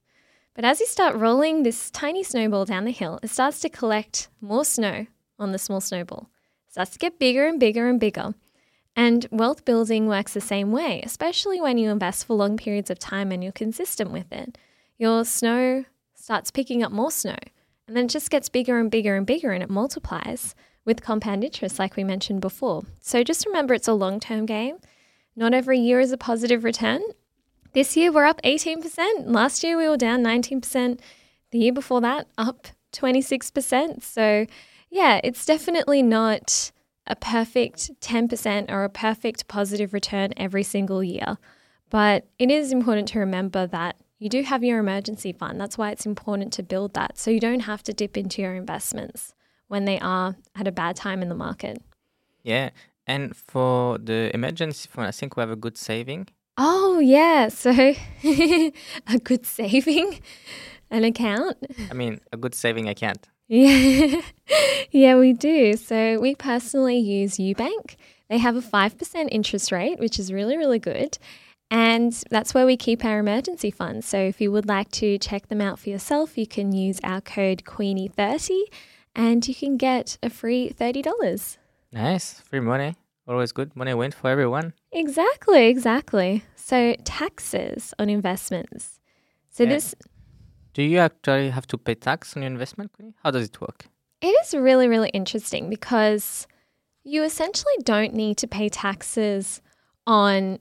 But 0.54 0.64
as 0.64 0.80
you 0.80 0.86
start 0.86 1.16
rolling 1.16 1.62
this 1.62 1.90
tiny 1.90 2.24
snowball 2.24 2.64
down 2.64 2.84
the 2.84 2.90
hill, 2.90 3.20
it 3.22 3.30
starts 3.30 3.60
to 3.60 3.68
collect 3.68 4.28
more 4.40 4.64
snow 4.64 5.06
on 5.38 5.52
the 5.52 5.58
small 5.58 5.80
snowball. 5.80 6.30
It 6.66 6.72
starts 6.72 6.92
to 6.92 6.98
get 6.98 7.18
bigger 7.18 7.46
and 7.46 7.60
bigger 7.60 7.88
and 7.88 8.00
bigger. 8.00 8.34
And 8.96 9.26
wealth 9.30 9.64
building 9.66 10.08
works 10.08 10.32
the 10.32 10.40
same 10.40 10.72
way, 10.72 11.02
especially 11.04 11.60
when 11.60 11.76
you 11.76 11.90
invest 11.90 12.26
for 12.26 12.34
long 12.34 12.56
periods 12.56 12.90
of 12.90 12.98
time 12.98 13.30
and 13.30 13.42
you're 13.42 13.52
consistent 13.52 14.10
with 14.10 14.32
it. 14.32 14.56
Your 14.96 15.24
snow 15.26 15.84
starts 16.14 16.50
picking 16.50 16.82
up 16.82 16.90
more 16.90 17.10
snow, 17.10 17.36
and 17.86 17.94
then 17.94 18.06
it 18.06 18.10
just 18.10 18.30
gets 18.30 18.48
bigger 18.48 18.78
and 18.78 18.90
bigger 18.90 19.14
and 19.14 19.26
bigger 19.26 19.52
and 19.52 19.62
it 19.62 19.68
multiplies 19.68 20.54
with 20.86 21.02
compound 21.02 21.44
interest, 21.44 21.78
like 21.78 21.96
we 21.96 22.04
mentioned 22.04 22.40
before. 22.40 22.84
So 23.02 23.22
just 23.22 23.44
remember 23.44 23.74
it's 23.74 23.88
a 23.88 23.92
long 23.92 24.18
term 24.18 24.46
game. 24.46 24.78
Not 25.36 25.52
every 25.52 25.78
year 25.78 26.00
is 26.00 26.12
a 26.12 26.16
positive 26.16 26.64
return. 26.64 27.02
This 27.72 27.96
year 27.96 28.10
we're 28.10 28.24
up 28.24 28.40
18%. 28.42 29.26
Last 29.26 29.62
year 29.62 29.76
we 29.76 29.86
were 29.86 29.98
down 29.98 30.22
19%. 30.22 30.98
The 31.50 31.58
year 31.58 31.72
before 31.72 32.00
that, 32.00 32.26
up 32.38 32.68
26%. 32.92 34.02
So, 34.02 34.46
yeah, 34.90 35.20
it's 35.22 35.44
definitely 35.44 36.02
not 36.02 36.72
a 37.06 37.14
perfect 37.14 38.00
10% 38.00 38.70
or 38.70 38.84
a 38.84 38.88
perfect 38.88 39.46
positive 39.46 39.92
return 39.92 40.32
every 40.36 40.62
single 40.62 41.04
year. 41.04 41.36
But 41.90 42.26
it 42.38 42.50
is 42.50 42.72
important 42.72 43.08
to 43.08 43.18
remember 43.20 43.66
that 43.66 43.96
you 44.18 44.28
do 44.28 44.42
have 44.42 44.64
your 44.64 44.78
emergency 44.78 45.32
fund. 45.32 45.60
That's 45.60 45.76
why 45.76 45.90
it's 45.90 46.06
important 46.06 46.52
to 46.54 46.62
build 46.62 46.94
that 46.94 47.18
so 47.18 47.30
you 47.30 47.40
don't 47.40 47.60
have 47.60 47.82
to 47.84 47.92
dip 47.92 48.16
into 48.16 48.40
your 48.40 48.54
investments 48.54 49.34
when 49.68 49.84
they 49.84 50.00
are 50.00 50.36
at 50.54 50.66
a 50.66 50.72
bad 50.72 50.96
time 50.96 51.22
in 51.22 51.28
the 51.28 51.34
market. 51.34 51.82
Yeah. 52.42 52.70
And 53.06 53.36
for 53.36 53.98
the 53.98 54.30
emergency 54.34 54.88
fund, 54.90 55.06
I 55.06 55.12
think 55.12 55.36
we 55.36 55.40
have 55.40 55.50
a 55.50 55.56
good 55.56 55.76
saving. 55.78 56.28
Oh, 56.56 56.98
yeah. 56.98 57.48
So 57.48 57.70
a 58.24 59.18
good 59.22 59.46
saving, 59.46 60.20
an 60.90 61.04
account. 61.04 61.56
I 61.90 61.94
mean, 61.94 62.20
a 62.32 62.36
good 62.36 62.54
saving 62.54 62.88
account. 62.88 63.28
Yeah, 63.48 64.22
yeah, 64.90 65.16
we 65.16 65.32
do. 65.32 65.76
So 65.76 66.18
we 66.18 66.34
personally 66.34 66.98
use 66.98 67.36
Ubank. 67.36 67.96
They 68.28 68.38
have 68.38 68.56
a 68.56 68.60
5% 68.60 69.28
interest 69.30 69.70
rate, 69.70 70.00
which 70.00 70.18
is 70.18 70.32
really, 70.32 70.56
really 70.56 70.80
good. 70.80 71.18
And 71.70 72.12
that's 72.30 72.54
where 72.54 72.66
we 72.66 72.76
keep 72.76 73.04
our 73.04 73.18
emergency 73.18 73.70
funds. 73.70 74.06
So 74.06 74.18
if 74.18 74.40
you 74.40 74.50
would 74.52 74.66
like 74.66 74.90
to 74.92 75.18
check 75.18 75.48
them 75.48 75.60
out 75.60 75.78
for 75.78 75.90
yourself, 75.90 76.38
you 76.38 76.46
can 76.46 76.72
use 76.72 77.00
our 77.04 77.20
code 77.20 77.64
Queenie30 77.64 78.62
and 79.14 79.46
you 79.46 79.54
can 79.54 79.76
get 79.76 80.18
a 80.22 80.30
free 80.30 80.72
$30. 80.78 81.56
Nice. 81.92 82.40
Free 82.40 82.60
money. 82.60 82.96
Always 83.28 83.52
good. 83.52 83.74
Money 83.74 83.94
went 83.94 84.14
for 84.14 84.30
everyone. 84.30 84.72
Exactly, 84.92 85.66
exactly. 85.66 86.44
So 86.54 86.94
taxes 87.04 87.92
on 87.98 88.08
investments. 88.08 89.00
So 89.50 89.64
Yeah. 89.64 89.70
this 89.70 89.94
Do 90.74 90.82
you 90.82 90.98
actually 90.98 91.48
have 91.50 91.66
to 91.68 91.78
pay 91.78 91.94
tax 91.94 92.36
on 92.36 92.42
your 92.42 92.50
investment? 92.50 92.92
How 93.22 93.30
does 93.30 93.46
it 93.46 93.60
work? 93.60 93.86
It 94.20 94.34
is 94.42 94.54
really, 94.54 94.88
really 94.88 95.08
interesting 95.10 95.70
because 95.70 96.46
you 97.02 97.22
essentially 97.22 97.72
don't 97.82 98.12
need 98.12 98.36
to 98.38 98.46
pay 98.46 98.68
taxes 98.68 99.62
on 100.06 100.58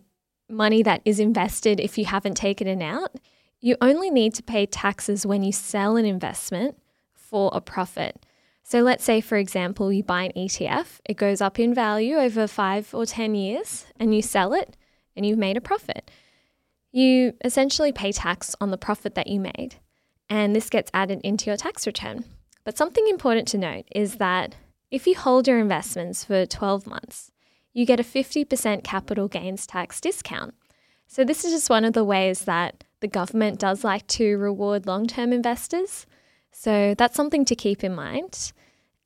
money 0.49 0.83
that 0.83 1.01
is 1.03 1.19
invested 1.19 1.79
if 1.79 1.97
you 1.97 2.05
haven't 2.05 2.35
taken 2.35 2.67
it 2.67 2.81
out. 2.81 3.11
You 3.59 3.75
only 3.81 4.09
need 4.09 4.33
to 4.35 4.43
pay 4.43 4.65
taxes 4.65 5.25
when 5.25 5.43
you 5.43 5.51
sell 5.51 5.97
an 5.97 6.05
investment 6.05 6.77
for 7.13 7.49
a 7.53 7.59
profit. 7.59 8.24
So 8.67 8.81
let's 8.81 9.03
say, 9.03 9.21
for 9.21 9.37
example, 9.37 9.93
you 9.93 10.01
buy 10.01 10.23
an 10.23 10.31
ETF, 10.31 10.99
it 11.05 11.17
goes 11.17 11.39
up 11.39 11.59
in 11.59 11.71
value 11.71 12.15
over 12.15 12.47
five 12.47 12.95
or 12.95 13.05
10 13.05 13.35
years, 13.35 13.85
and 13.99 14.15
you 14.15 14.23
sell 14.23 14.53
it 14.53 14.75
and 15.15 15.23
you've 15.23 15.37
made 15.37 15.55
a 15.55 15.61
profit. 15.61 16.09
You 16.91 17.33
essentially 17.43 17.91
pay 17.91 18.11
tax 18.11 18.55
on 18.59 18.71
the 18.71 18.77
profit 18.77 19.13
that 19.13 19.27
you 19.27 19.39
made, 19.39 19.75
and 20.31 20.55
this 20.55 20.71
gets 20.71 20.89
added 20.95 21.21
into 21.23 21.45
your 21.45 21.57
tax 21.57 21.85
return. 21.85 22.25
But 22.63 22.75
something 22.75 23.07
important 23.07 23.47
to 23.49 23.59
note 23.59 23.85
is 23.93 24.15
that 24.15 24.55
if 24.89 25.05
you 25.05 25.13
hold 25.13 25.47
your 25.47 25.59
investments 25.59 26.25
for 26.25 26.47
12 26.47 26.87
months, 26.87 27.29
you 27.71 27.85
get 27.85 27.99
a 27.99 28.03
50% 28.03 28.83
capital 28.83 29.27
gains 29.27 29.67
tax 29.67 30.01
discount. 30.01 30.55
So, 31.05 31.23
this 31.23 31.45
is 31.45 31.51
just 31.51 31.69
one 31.69 31.85
of 31.85 31.93
the 31.93 32.03
ways 32.03 32.45
that 32.45 32.83
the 32.99 33.07
government 33.07 33.59
does 33.59 33.83
like 33.83 34.07
to 34.07 34.37
reward 34.37 34.87
long 34.87 35.05
term 35.05 35.31
investors. 35.31 36.07
So, 36.51 36.95
that's 36.97 37.15
something 37.15 37.45
to 37.45 37.55
keep 37.55 37.83
in 37.83 37.93
mind. 37.93 38.53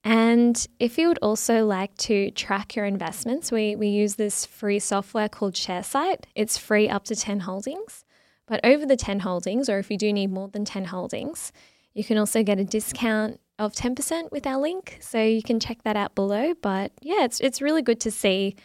And 0.03 0.65
if 0.79 0.97
you 0.97 1.09
would 1.09 1.19
also 1.21 1.65
like 1.65 1.95
to 1.97 2.31
track 2.31 2.75
your 2.75 2.85
investments, 2.85 3.51
we, 3.51 3.75
we 3.75 3.87
use 3.87 4.15
this 4.15 4.45
free 4.45 4.79
software 4.79 5.27
called 5.27 5.55
Sharesight. 5.55 6.23
It's 6.35 6.57
free 6.57 6.87
up 6.87 7.03
to 7.05 7.15
10 7.15 7.41
holdings. 7.41 8.05
But 8.47 8.61
over 8.63 8.85
the 8.85 8.95
10 8.95 9.19
holdings, 9.19 9.69
or 9.69 9.77
if 9.77 9.91
you 9.91 9.97
do 9.97 10.11
need 10.11 10.31
more 10.31 10.47
than 10.47 10.65
10 10.65 10.85
holdings, 10.85 11.51
you 11.93 12.03
can 12.03 12.17
also 12.17 12.43
get 12.43 12.59
a 12.59 12.63
discount 12.63 13.39
of 13.59 13.73
10% 13.73 14.31
with 14.31 14.47
our 14.47 14.57
link. 14.59 14.97
So 15.01 15.21
you 15.21 15.43
can 15.43 15.59
check 15.59 15.83
that 15.83 15.97
out 15.97 16.15
below. 16.15 16.53
But 16.61 16.93
yeah, 17.01 17.25
it's, 17.25 17.39
it's 17.41 17.61
really 17.61 17.81
good 17.81 17.99
to 18.01 18.11
see 18.11 18.55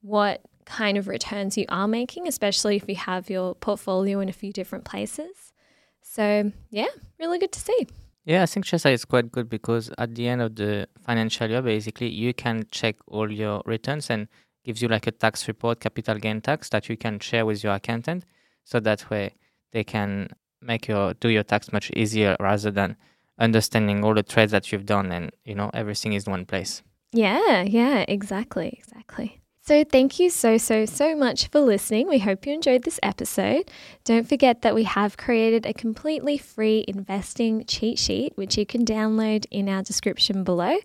what 0.00 0.42
kind 0.64 0.96
of 0.96 1.08
returns 1.08 1.58
you 1.58 1.66
are 1.68 1.88
making, 1.88 2.28
especially 2.28 2.76
if 2.76 2.88
you 2.88 2.94
have 2.94 3.28
your 3.28 3.54
portfolio 3.56 4.20
in 4.20 4.28
a 4.28 4.32
few 4.32 4.52
different 4.52 4.84
places. 4.84 5.52
So 6.02 6.52
yeah, 6.70 6.86
really 7.18 7.38
good 7.38 7.52
to 7.52 7.60
see. 7.60 7.88
Yeah, 8.24 8.42
I 8.42 8.46
think 8.46 8.66
Sharesight 8.66 8.92
is 8.92 9.04
quite 9.04 9.32
good 9.32 9.48
because 9.48 9.90
at 9.98 10.14
the 10.14 10.28
end 10.28 10.42
of 10.42 10.54
the 10.54 10.88
financial 11.04 11.50
year, 11.50 11.60
basically, 11.60 12.08
you 12.08 12.32
can 12.32 12.64
check 12.70 12.96
all 13.08 13.30
your 13.30 13.62
returns 13.66 14.10
and 14.10 14.28
gives 14.64 14.80
you 14.80 14.88
like 14.88 15.08
a 15.08 15.10
tax 15.10 15.48
report, 15.48 15.80
capital 15.80 16.16
gain 16.18 16.40
tax 16.40 16.68
that 16.68 16.88
you 16.88 16.96
can 16.96 17.18
share 17.18 17.44
with 17.44 17.64
your 17.64 17.74
accountant. 17.74 18.24
So 18.64 18.78
that 18.80 19.10
way 19.10 19.34
they 19.72 19.82
can 19.82 20.28
make 20.60 20.86
your 20.86 21.14
do 21.14 21.28
your 21.28 21.42
tax 21.42 21.72
much 21.72 21.90
easier 21.96 22.36
rather 22.38 22.70
than 22.70 22.96
understanding 23.38 24.04
all 24.04 24.14
the 24.14 24.22
trades 24.22 24.52
that 24.52 24.70
you've 24.70 24.86
done 24.86 25.10
and 25.10 25.32
you 25.44 25.54
know 25.54 25.70
everything 25.74 26.12
is 26.12 26.26
in 26.26 26.30
one 26.30 26.44
place. 26.44 26.82
Yeah, 27.12 27.62
yeah, 27.62 28.04
exactly, 28.06 28.78
exactly. 28.78 29.41
So, 29.64 29.84
thank 29.84 30.18
you 30.18 30.28
so, 30.28 30.58
so, 30.58 30.84
so 30.86 31.14
much 31.14 31.46
for 31.46 31.60
listening. 31.60 32.08
We 32.08 32.18
hope 32.18 32.46
you 32.46 32.52
enjoyed 32.52 32.82
this 32.82 32.98
episode. 33.00 33.70
Don't 34.02 34.28
forget 34.28 34.62
that 34.62 34.74
we 34.74 34.82
have 34.82 35.16
created 35.16 35.66
a 35.66 35.72
completely 35.72 36.36
free 36.36 36.84
investing 36.88 37.64
cheat 37.66 37.96
sheet, 37.96 38.32
which 38.34 38.58
you 38.58 38.66
can 38.66 38.84
download 38.84 39.46
in 39.52 39.68
our 39.68 39.80
description 39.82 40.42
below. 40.42 40.78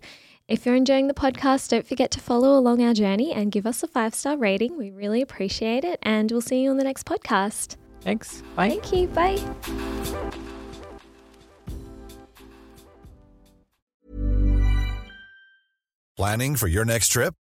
If 0.46 0.64
you're 0.64 0.76
enjoying 0.76 1.08
the 1.08 1.14
podcast, 1.14 1.70
don't 1.70 1.88
forget 1.88 2.12
to 2.12 2.20
follow 2.20 2.56
along 2.56 2.80
our 2.80 2.94
journey 2.94 3.32
and 3.32 3.50
give 3.50 3.66
us 3.66 3.82
a 3.82 3.88
five 3.88 4.14
star 4.14 4.36
rating. 4.36 4.78
We 4.78 4.92
really 4.92 5.22
appreciate 5.22 5.82
it. 5.82 5.98
And 6.02 6.30
we'll 6.30 6.40
see 6.40 6.62
you 6.62 6.70
on 6.70 6.76
the 6.76 6.84
next 6.84 7.04
podcast. 7.04 7.74
Thanks. 8.02 8.42
Bye. 8.54 8.68
Thank 8.68 8.92
you. 8.92 9.08
Bye. 9.08 9.38
Planning 16.16 16.54
for 16.54 16.68
your 16.68 16.84
next 16.84 17.08
trip? 17.08 17.34